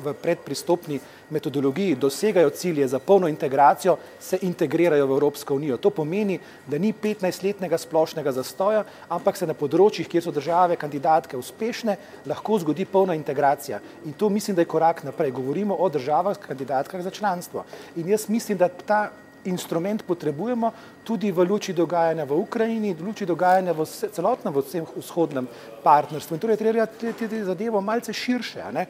v 0.01 0.13
predpristopni 0.23 0.97
metodologiji 1.29 1.97
dosegajo 2.01 2.49
cilje 2.49 2.87
za 2.87 2.99
polno 2.99 3.29
integracijo, 3.29 3.97
se 4.19 4.39
integrirajo 4.41 5.05
v 5.07 5.17
Evropsko 5.17 5.57
unijo. 5.59 5.77
To 5.77 5.91
pomeni, 5.93 6.39
da 6.65 6.79
ni 6.81 6.93
15-letnega 6.93 7.77
splošnega 7.77 8.33
zastoja, 8.39 8.85
ampak 9.13 9.37
se 9.37 9.49
na 9.49 9.53
področjih, 9.57 10.09
kjer 10.09 10.25
so 10.25 10.33
države 10.33 10.79
kandidatke 10.81 11.37
uspešne, 11.37 11.97
lahko 12.25 12.57
zgodi 12.63 12.87
polna 12.89 13.13
integracija. 13.17 13.81
In 14.09 14.17
to 14.17 14.31
mislim, 14.33 14.57
da 14.57 14.65
je 14.65 14.71
korak 14.73 15.03
naprej. 15.05 15.35
Govorimo 15.37 15.75
o 15.75 15.89
državah 15.93 16.39
kandidatkah 16.41 17.05
za 17.05 17.13
članstvo. 17.13 17.65
In 17.95 18.09
jaz 18.09 18.29
mislim, 18.33 18.57
da 18.57 18.69
ta 18.69 19.01
instrument 19.47 20.03
potrebujemo 20.03 20.71
tudi 21.03 21.31
v 21.31 21.47
luči 21.47 21.73
dogajanja 21.73 22.25
v 22.25 22.37
Ukrajini, 22.37 22.93
v 22.93 23.07
luči 23.07 23.25
dogajanja 23.25 23.73
v 23.73 23.85
celotnem 23.87 24.53
v 24.53 24.63
vzhodnem 24.99 25.47
partnerstvu. 25.83 26.35
In 26.35 26.41
torej 26.41 26.59
treba 26.59 26.87
tudi 26.87 27.43
zadevo 27.43 27.81
malce 27.81 28.13
širše. 28.13 28.63
Ne? 28.71 28.87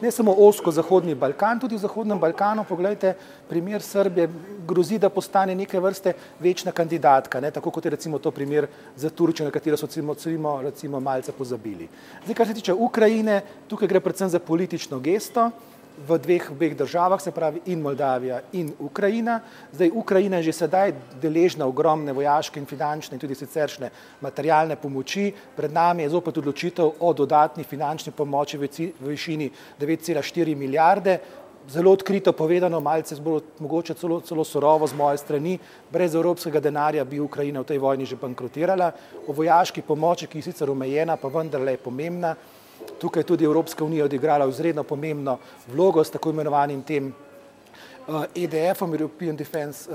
ne 0.00 0.10
samo 0.10 0.34
osko 0.38 0.72
Zahodni 0.72 1.14
Balkan, 1.14 1.60
tudi 1.60 1.76
v 1.76 1.84
Zahodnem 1.84 2.18
Balkanu, 2.18 2.64
pogledajte, 2.64 3.14
primer 3.48 3.82
Srbije 3.82 4.28
grozi, 4.66 4.98
da 4.98 5.10
postane 5.10 5.54
neke 5.54 5.80
vrste 5.80 6.12
večna 6.40 6.72
kandidatka, 6.72 7.40
ne? 7.40 7.50
tako 7.50 7.70
kot 7.70 7.84
je 7.84 7.90
recimo 7.90 8.18
to 8.18 8.30
primer 8.30 8.66
za 8.96 9.10
Turčijo, 9.10 9.44
na 9.44 9.50
katero 9.52 9.76
so 9.76 9.86
recimo, 9.86 10.62
recimo 10.62 11.00
malce 11.00 11.32
pozabili. 11.32 11.88
Zdaj, 12.24 12.34
kar 12.34 12.46
se 12.46 12.54
tiče 12.54 12.72
Ukrajine, 12.74 13.42
tukaj 13.68 13.88
gre 13.88 14.00
predvsem 14.00 14.28
za 14.28 14.38
politično 14.38 14.98
gesto, 14.98 15.50
v 16.06 16.18
dveh, 16.18 16.50
dveh 16.56 16.76
državah, 16.76 17.20
se 17.20 17.30
pravi 17.30 17.60
in 17.66 17.80
Moldavija 17.82 18.40
in 18.52 18.72
Ukrajina. 18.78 19.40
Zdaj, 19.72 19.90
Ukrajina 19.94 20.36
je 20.36 20.48
že 20.48 20.52
sedaj 20.52 20.92
deležna 21.20 21.66
ogromne 21.66 22.12
vojaške 22.12 22.60
in 22.60 22.66
finančne 22.66 23.14
in 23.14 23.20
tudi 23.20 23.34
siceršne 23.34 23.90
materialne 24.20 24.76
pomoči. 24.76 25.32
Pred 25.56 25.72
nami 25.72 26.02
je 26.02 26.10
zopet 26.10 26.38
odločitev 26.38 26.92
o 27.00 27.12
dodatni 27.12 27.64
finančni 27.64 28.12
pomoči 28.12 28.58
v 28.58 28.68
višini 29.00 29.50
9,4 29.80 30.56
milijarde. 30.56 31.18
Zelo 31.68 31.92
odkrito 31.92 32.32
povedano, 32.32 32.80
malce 32.80 33.14
zbolj, 33.14 33.42
mogoče 33.60 33.94
celo, 33.94 34.20
celo 34.20 34.44
surovo 34.44 34.86
z 34.86 34.96
moje 34.96 35.18
strani, 35.18 35.58
brez 35.92 36.14
evropskega 36.14 36.60
denarja 36.60 37.04
bi 37.04 37.20
Ukrajina 37.20 37.60
v 37.60 37.68
tej 37.68 37.78
vojni 37.78 38.06
že 38.08 38.16
bankrotirala. 38.16 38.92
O 39.28 39.32
vojaški 39.36 39.82
pomoči, 39.82 40.26
ki 40.26 40.40
je 40.40 40.48
sicer 40.48 40.70
omejena, 40.70 41.16
pa 41.20 41.28
vendarle 41.28 41.76
je 41.76 41.82
pomembna, 41.84 42.34
Tukaj 43.00 43.22
tudi 43.22 43.44
Evropska 43.44 43.84
unija 43.84 44.04
odigrala 44.04 44.48
izredno 44.48 44.82
pomembno 44.84 45.38
vlogo 45.68 46.04
s 46.04 46.10
tako 46.10 46.30
imenovanim 46.30 46.82
tem 46.82 47.14
EDF-om, 48.34 48.92
European 48.92 49.36
Defense 49.36 49.88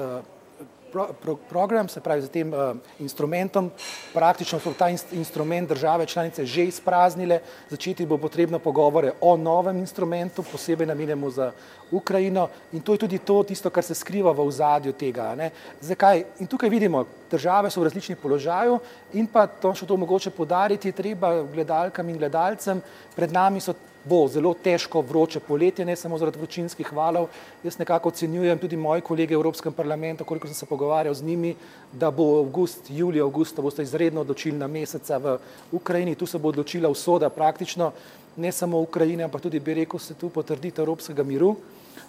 pro, 0.96 1.12
pro, 1.22 1.36
program, 1.36 1.90
se 1.90 2.00
pravi 2.00 2.22
z 2.22 2.30
tem 2.30 2.54
uh, 2.54 2.72
instrumentom. 3.04 3.68
Praktično 4.14 4.60
so 4.64 4.72
ta 4.72 4.88
inst, 4.90 5.12
instrument 5.14 5.70
države 5.70 6.06
članice 6.06 6.46
že 6.46 6.64
izpraznile, 6.66 7.42
začeti 7.70 8.06
bo 8.06 8.18
potrebno 8.18 8.60
pogovore 8.60 9.12
o 9.22 9.36
novem 9.38 9.80
instrumentu, 9.84 10.44
posebej 10.44 10.88
namenjemu 10.88 11.30
za 11.30 11.52
Ukrajino 11.92 12.48
in 12.74 12.82
to 12.82 12.94
je 12.94 13.04
tudi 13.06 13.20
to, 13.20 13.44
tisto, 13.44 13.70
kar 13.70 13.84
se 13.84 13.96
skriva 13.96 14.32
v 14.32 14.48
ozadju 14.48 14.94
tega. 14.94 15.36
Ne. 15.36 15.52
Zakaj? 15.82 16.24
In 16.40 16.48
tukaj 16.48 16.70
vidimo, 16.70 17.06
države 17.32 17.70
so 17.70 17.82
v 17.82 17.90
različnih 17.90 18.18
položaju 18.18 18.80
in 19.14 19.28
pa 19.28 19.48
to 19.48 19.74
še 19.76 19.86
to 19.86 19.98
mogoče 19.98 20.32
podariti 20.32 20.92
treba 20.92 21.44
gledalkam 21.44 22.10
in 22.10 22.18
gledalcem, 22.18 22.82
pred 23.16 23.32
nami 23.32 23.62
so 23.62 23.76
bo 24.06 24.28
zelo 24.30 24.54
težko 24.54 25.02
vroče 25.02 25.40
poletje, 25.40 25.86
ne 25.86 25.96
samo 25.96 26.18
zaradi 26.22 26.40
vročinskih 26.40 26.92
valov. 26.94 27.28
Jaz 27.64 27.80
nekako 27.82 28.10
ocenjujem 28.14 28.60
tudi 28.62 28.78
moji 28.78 29.02
kolege 29.02 29.34
v 29.34 29.40
Evropskem 29.40 29.74
parlamentu, 29.74 30.24
koliko 30.24 30.48
sem 30.48 30.56
se 30.56 30.66
pogovarjal 30.70 31.14
z 31.14 31.26
njimi, 31.26 31.56
da 31.92 32.12
bo 32.12 32.38
avgust, 32.40 32.90
julij, 32.90 33.24
avgust, 33.26 33.56
da 33.56 33.66
boste 33.66 33.84
izredno 33.84 34.22
odločilna 34.22 34.68
meseca 34.68 35.18
v 35.18 35.38
Ukrajini. 35.72 36.16
Tu 36.16 36.26
se 36.26 36.38
bo 36.38 36.54
odločila 36.54 36.90
usoda 36.90 37.30
praktično 37.30 37.92
ne 38.38 38.52
samo 38.52 38.80
Ukrajine, 38.82 39.24
ampak 39.24 39.42
tudi 39.42 39.60
bi 39.60 39.74
rekel 39.74 40.00
se 40.00 40.14
tu 40.14 40.30
potrditi 40.30 40.82
Evropskega 40.82 41.24
miru. 41.24 41.56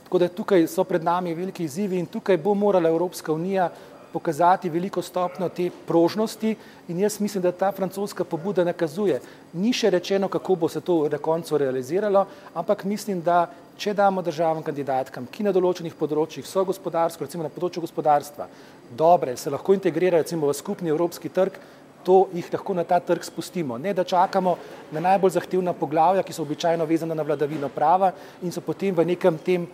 Tako 0.05 0.19
da 0.19 0.29
tukaj 0.29 0.67
so 0.71 0.85
pred 0.85 1.05
nami 1.05 1.35
veliki 1.35 1.65
izzivi 1.65 1.99
in 1.99 2.07
tukaj 2.07 2.37
bo 2.37 2.55
morala 2.55 2.89
Evropska 2.89 3.33
unija 3.33 3.71
pokazati 4.13 4.71
veliko 4.71 5.03
stopno 5.03 5.49
te 5.49 5.71
prožnosti 5.87 6.55
in 6.89 7.01
jaz 7.01 7.21
mislim, 7.21 7.43
da 7.43 7.53
ta 7.53 7.73
francoska 7.73 8.25
pobuda 8.25 8.65
nakazuje. 8.65 9.21
Ni 9.53 9.73
še 9.73 9.91
rečeno, 9.91 10.29
kako 10.29 10.55
bo 10.55 10.69
se 10.69 10.81
to 10.81 11.09
na 11.13 11.19
koncu 11.19 11.59
realiziralo, 11.59 12.27
ampak 12.55 12.85
mislim, 12.85 13.21
da 13.21 13.47
če 13.77 13.93
damo 13.95 14.23
državam 14.23 14.63
kandidatkam, 14.65 15.27
ki 15.29 15.45
na 15.45 15.53
določenih 15.53 15.95
področjih 15.99 16.47
so 16.49 16.65
gospodarsko, 16.65 17.27
recimo 17.27 17.45
na 17.45 17.53
področju 17.53 17.85
gospodarstva, 17.85 18.49
dobre, 18.97 19.37
se 19.37 19.53
lahko 19.53 19.77
integrirajo 19.77 20.23
recimo 20.25 20.49
v 20.49 20.57
skupni 20.57 20.93
evropski 20.95 21.29
trg, 21.29 21.59
to 22.07 22.29
jih 22.35 22.47
lahko 22.53 22.75
na 22.75 22.85
ta 22.87 23.01
trg 23.03 23.25
spustimo. 23.27 23.79
Ne, 23.83 23.95
da 23.95 24.05
čakamo 24.07 24.55
na 24.95 25.03
najbolj 25.03 25.35
zahtevna 25.41 25.75
poglavja, 25.75 26.23
ki 26.23 26.33
so 26.33 26.47
običajno 26.47 26.87
vezana 26.87 27.19
na 27.19 27.27
vladavino 27.27 27.69
prava 27.69 28.13
in 28.43 28.55
so 28.55 28.63
potem 28.63 28.95
v 28.95 29.09
nekem 29.11 29.43
tem 29.43 29.67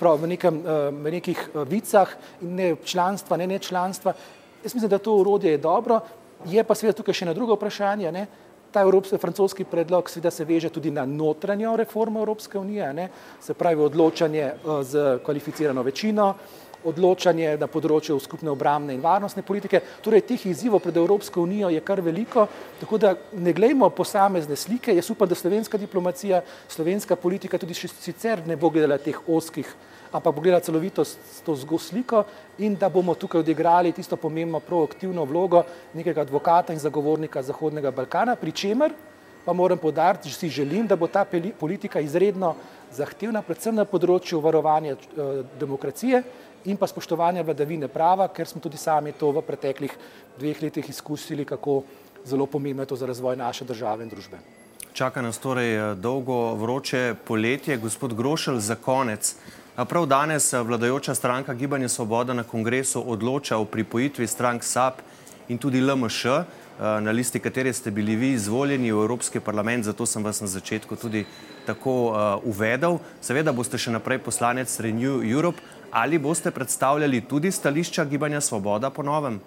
v, 0.00 0.26
nekem, 0.26 0.60
eh, 0.60 0.90
v 0.90 1.08
nekih 1.10 1.38
eh, 1.38 1.64
vicah 1.64 2.08
in 2.42 2.56
ne 2.56 2.76
članstva, 2.84 3.36
ne, 3.36 3.46
ne 3.46 3.58
članstva. 3.58 4.12
Jaz 4.64 4.74
mislim, 4.74 4.90
da 4.90 4.98
to 4.98 5.16
urodje 5.16 5.50
je 5.50 5.58
dobro, 5.58 6.00
je 6.46 6.64
pa 6.64 6.74
seveda 6.74 6.96
tukaj 6.98 7.14
še 7.14 7.26
na 7.30 7.34
drugo 7.34 7.56
vprašanje. 7.56 8.12
Ne? 8.12 8.26
Ta 8.72 8.82
evropski, 8.82 9.18
francoski 9.18 9.64
predlog 9.64 10.10
seveda 10.10 10.30
se 10.30 10.44
veže 10.44 10.70
tudi 10.72 10.90
na 10.90 11.04
notranjo 11.06 11.76
reformo 11.76 12.20
Evropske 12.20 12.58
unije, 12.58 12.92
ne? 12.92 13.08
se 13.40 13.54
pravi 13.54 13.80
odločanje 13.80 14.44
eh, 14.44 14.82
z 14.82 15.18
kvalificirano 15.24 15.82
večino, 15.82 16.34
odločanje 16.84 17.56
na 17.60 17.68
področju 17.70 18.18
skupne 18.20 18.50
obramne 18.52 18.94
in 18.94 19.02
varnostne 19.02 19.44
politike. 19.46 19.80
Torej, 20.02 20.24
teh 20.26 20.46
izzivov 20.50 20.82
pred 20.84 20.96
Evropsko 20.96 21.42
unijo 21.42 21.70
je 21.72 21.80
kar 21.84 22.02
veliko, 22.04 22.46
tako 22.80 22.98
da 22.98 23.14
ne 23.32 23.52
glejmo 23.52 23.90
posamezne 23.90 24.56
slike. 24.56 24.94
Jaz 24.96 25.10
upam, 25.14 25.28
da 25.28 25.38
slovenska 25.38 25.78
diplomacija, 25.78 26.42
slovenska 26.68 27.16
politika 27.16 27.58
tudi 27.58 27.74
sicer 27.74 28.42
ne 28.46 28.56
bo 28.56 28.70
gledala 28.70 28.98
teh 28.98 29.18
oskih, 29.28 29.68
ampak 30.12 30.34
bo 30.34 30.44
gledala 30.44 30.64
celovito 30.64 31.04
to 31.46 31.56
zgo 31.56 31.78
sliko 31.78 32.24
in 32.58 32.76
da 32.76 32.90
bomo 32.92 33.14
tukaj 33.14 33.40
odigrali 33.40 33.92
tisto 33.92 34.16
pomembno 34.16 34.60
proaktivno 34.60 35.24
vlogo 35.24 35.64
nekega 35.94 36.26
advokata 36.26 36.72
in 36.72 36.82
zagovornika 36.82 37.42
Zahodnega 37.42 37.90
Balkana, 37.90 38.36
pri 38.36 38.52
čemer 38.52 38.92
pa 39.44 39.52
moram 39.52 39.78
podariti, 39.78 40.28
da 40.28 40.34
si 40.34 40.48
želim, 40.48 40.86
da 40.86 40.96
bo 40.96 41.06
ta 41.06 41.24
politika 41.58 42.00
izredno 42.00 42.54
zahtevna, 42.92 43.42
predvsem 43.42 43.74
na 43.74 43.84
področju 43.88 44.40
varovanja 44.40 44.94
eh, 44.94 45.42
demokracije 45.60 46.22
in 46.64 46.76
pa 46.76 46.86
spoštovanja 46.86 47.42
vladavine 47.42 47.88
prava, 47.88 48.28
ker 48.28 48.48
smo 48.48 48.60
tudi 48.60 48.76
sami 48.76 49.12
to 49.12 49.32
v 49.32 49.42
preteklih 49.42 49.92
dveh 50.38 50.62
letih 50.62 50.88
izkusili, 50.88 51.44
kako 51.44 51.82
zelo 52.24 52.46
pomembno 52.46 52.82
je 52.82 52.86
to 52.86 52.96
za 52.96 53.06
razvoj 53.06 53.36
naše 53.36 53.64
države 53.64 54.04
in 54.04 54.10
družbe. 54.10 54.38
Čaka 54.92 55.22
nas 55.22 55.38
torej 55.38 55.74
eh, 55.74 55.94
dolgo 55.94 56.54
vroče 56.54 57.14
poletje. 57.24 57.76
Gospod 57.76 58.14
Grošelj, 58.14 58.58
za 58.60 58.74
konec. 58.74 59.34
Prav 59.88 60.06
danes 60.06 60.52
eh, 60.52 60.60
vladajoča 60.60 61.14
stranka 61.14 61.54
Gibanje 61.54 61.88
Svoboda 61.88 62.34
na 62.34 62.44
kongresu 62.44 63.02
odloča 63.06 63.56
o 63.56 63.64
pripojitvi 63.64 64.26
strank 64.26 64.64
SAP 64.64 65.00
in 65.48 65.58
tudi 65.58 65.80
LMŠ, 65.80 66.24
eh, 66.26 66.44
na 66.78 67.10
listi 67.10 67.40
katere 67.40 67.72
ste 67.72 67.90
bili 67.90 68.16
vi 68.16 68.32
izvoljeni 68.32 68.92
v 68.92 69.00
Evropski 69.00 69.40
parlament, 69.40 69.84
zato 69.84 70.06
sem 70.06 70.24
vas 70.24 70.40
na 70.40 70.46
začetku 70.46 70.96
tudi 70.96 71.24
tako 71.66 72.12
uvedel. 72.44 72.98
Seveda 73.20 73.52
boste 73.52 73.78
še 73.78 73.90
naprej 73.90 74.18
poslanec 74.18 74.80
Renew 74.80 75.22
Europe, 75.24 75.62
Ali 75.92 76.18
boste 76.18 76.50
predstavljali 76.50 77.20
tudi 77.20 77.50
stališča 77.52 78.04
Gibanja 78.04 78.40
Svoboda 78.40 78.90
po 78.90 79.02
novem? 79.02 79.40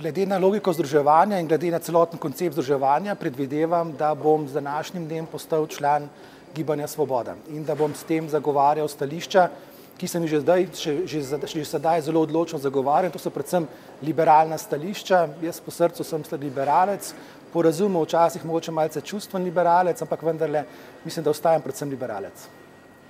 Glede 0.00 0.26
na 0.26 0.38
logiko 0.38 0.72
združevanja 0.72 1.38
in 1.38 1.46
glede 1.46 1.70
na 1.70 1.78
celoten 1.78 2.18
koncept 2.18 2.58
združevanja, 2.58 3.14
predvidevam, 3.14 3.92
da 3.92 4.14
bom 4.14 4.48
z 4.48 4.58
današnjim 4.58 5.06
dnem 5.06 5.26
postal 5.26 5.66
član 5.66 6.08
Gibanja 6.54 6.88
Svoboda 6.88 7.36
in 7.54 7.64
da 7.64 7.74
bom 7.74 7.94
s 7.94 8.02
tem 8.02 8.28
zagovarjal 8.28 8.88
stališča, 8.88 9.48
ki 9.96 10.08
sem 10.08 10.26
jih 10.26 10.30
že, 10.30 10.40
zdaj, 10.40 10.66
že, 10.74 10.92
že, 11.06 11.22
že 11.46 11.64
sedaj 11.64 12.02
zelo 12.02 12.20
odločno 12.20 12.58
zagovarjal. 12.58 13.12
To 13.12 13.18
so 13.22 13.30
predvsem 13.30 13.68
liberalna 14.02 14.58
stališča. 14.58 15.28
Jaz 15.40 15.62
po 15.62 15.70
srcu 15.70 16.04
sem 16.04 16.26
liberalec, 16.40 17.14
po 17.56 17.62
razumu 17.62 18.02
včasih 18.02 18.44
mogoče 18.44 18.72
malce 18.72 19.00
čustven 19.00 19.44
liberalec, 19.48 20.02
ampak 20.02 20.22
vendarle 20.22 20.64
mislim, 21.04 21.24
da 21.24 21.32
ostajam 21.32 21.62
predvsem 21.64 21.88
liberalec. 21.88 22.42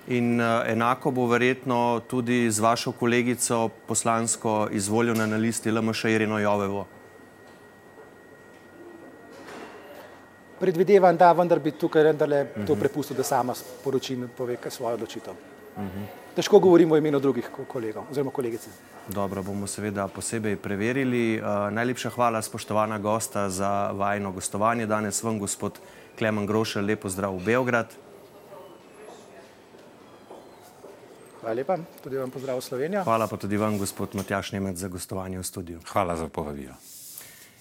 In 0.06 0.40
uh, 0.40 0.62
enako 0.70 1.10
bo 1.10 1.24
verjetno 1.26 2.00
tudi 2.06 2.46
z 2.50 2.62
vašo 2.62 2.92
kolegico 2.92 3.68
poslansko 3.88 4.68
izvoljena 4.70 5.26
na 5.26 5.36
listi 5.36 5.70
LMŠ 5.70 6.04
Irino 6.04 6.38
Jovevo. 6.38 6.86
Predvidevam, 10.60 11.18
da 11.18 11.32
vendar 11.32 11.58
bi 11.58 11.74
tukaj 11.74 12.06
vendarle 12.12 12.46
to 12.66 12.78
prepustil, 12.78 13.18
da 13.18 13.26
sama 13.26 13.54
sporočim 13.54 14.22
in 14.22 14.30
pove 14.38 14.56
svojo 14.70 14.94
odločitev. 14.94 15.55
-huh. 15.76 16.06
Težko 16.36 16.58
govorimo 16.58 16.94
o 16.94 16.98
imenu 16.98 17.20
drugih 17.20 17.48
kolegov 17.68 18.04
oziroma 18.10 18.30
kolegice. 18.30 18.70
Dobro, 19.08 19.42
bomo 19.42 19.66
seveda 19.66 20.08
posebej 20.08 20.56
preverili. 20.56 21.40
Uh, 21.40 21.72
najlepša 21.72 22.10
hvala, 22.10 22.42
spoštovana 22.42 22.98
gosta, 22.98 23.48
za 23.50 23.92
vajno 23.92 24.32
gostovanje 24.32 24.86
danes 24.86 25.22
vam, 25.22 25.38
gospod 25.38 25.78
Klemen 26.18 26.46
Grošelj, 26.46 26.84
lepo 26.86 27.08
zdrav 27.08 27.36
v 27.36 27.44
Beograd. 27.44 27.86
Hvala 31.40 31.54
lepa, 31.54 31.78
tudi 32.02 32.16
vam 32.16 32.30
pozdrav 32.30 32.58
v 32.58 32.62
Slovenijo. 32.62 33.04
Hvala 33.04 33.28
pa 33.30 33.36
tudi 33.36 33.56
vam, 33.56 33.78
gospod 33.78 34.14
Matjaš 34.14 34.52
Nemec, 34.52 34.76
za 34.76 34.88
gostovanje 34.88 35.38
v 35.38 35.46
studiu. 35.46 35.78
Hvala 35.92 36.16
za 36.16 36.28
povabilo. 36.28 36.74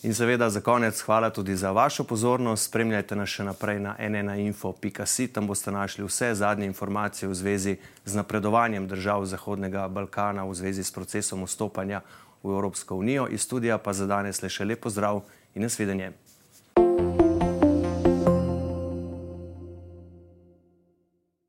In 0.06 0.14
seveda 0.14 0.50
za 0.50 0.62
konec 0.62 1.02
hvala 1.02 1.30
tudi 1.30 1.56
za 1.56 1.72
vašo 1.72 2.04
pozornost. 2.04 2.64
Spremljajte 2.70 3.16
nas 3.16 3.30
še 3.30 3.44
naprej 3.44 3.80
na 3.82 3.96
nnainfo.si, 3.98 5.26
tam 5.34 5.48
boste 5.50 5.72
našli 5.74 6.06
vse 6.06 6.30
zadnje 6.38 6.68
informacije 6.70 7.30
v 7.30 7.34
zvezi 7.34 7.74
z 8.06 8.14
napredovanjem 8.14 8.86
držav 8.88 9.26
Zahodnega 9.26 9.88
Balkana 9.90 10.46
v 10.46 10.54
zvezi 10.54 10.86
s 10.86 10.94
procesom 10.94 11.42
vstopanja 11.50 12.04
v 12.44 12.54
Evropsko 12.54 13.00
unijo. 13.02 13.26
Iz 13.28 13.50
studija 13.50 13.82
pa 13.82 13.98
za 13.98 14.06
danes 14.06 14.44
le 14.46 14.50
še 14.50 14.70
lepo 14.70 14.94
zdrav 14.94 15.24
in 15.56 15.66
nasvidenje. 15.66 16.14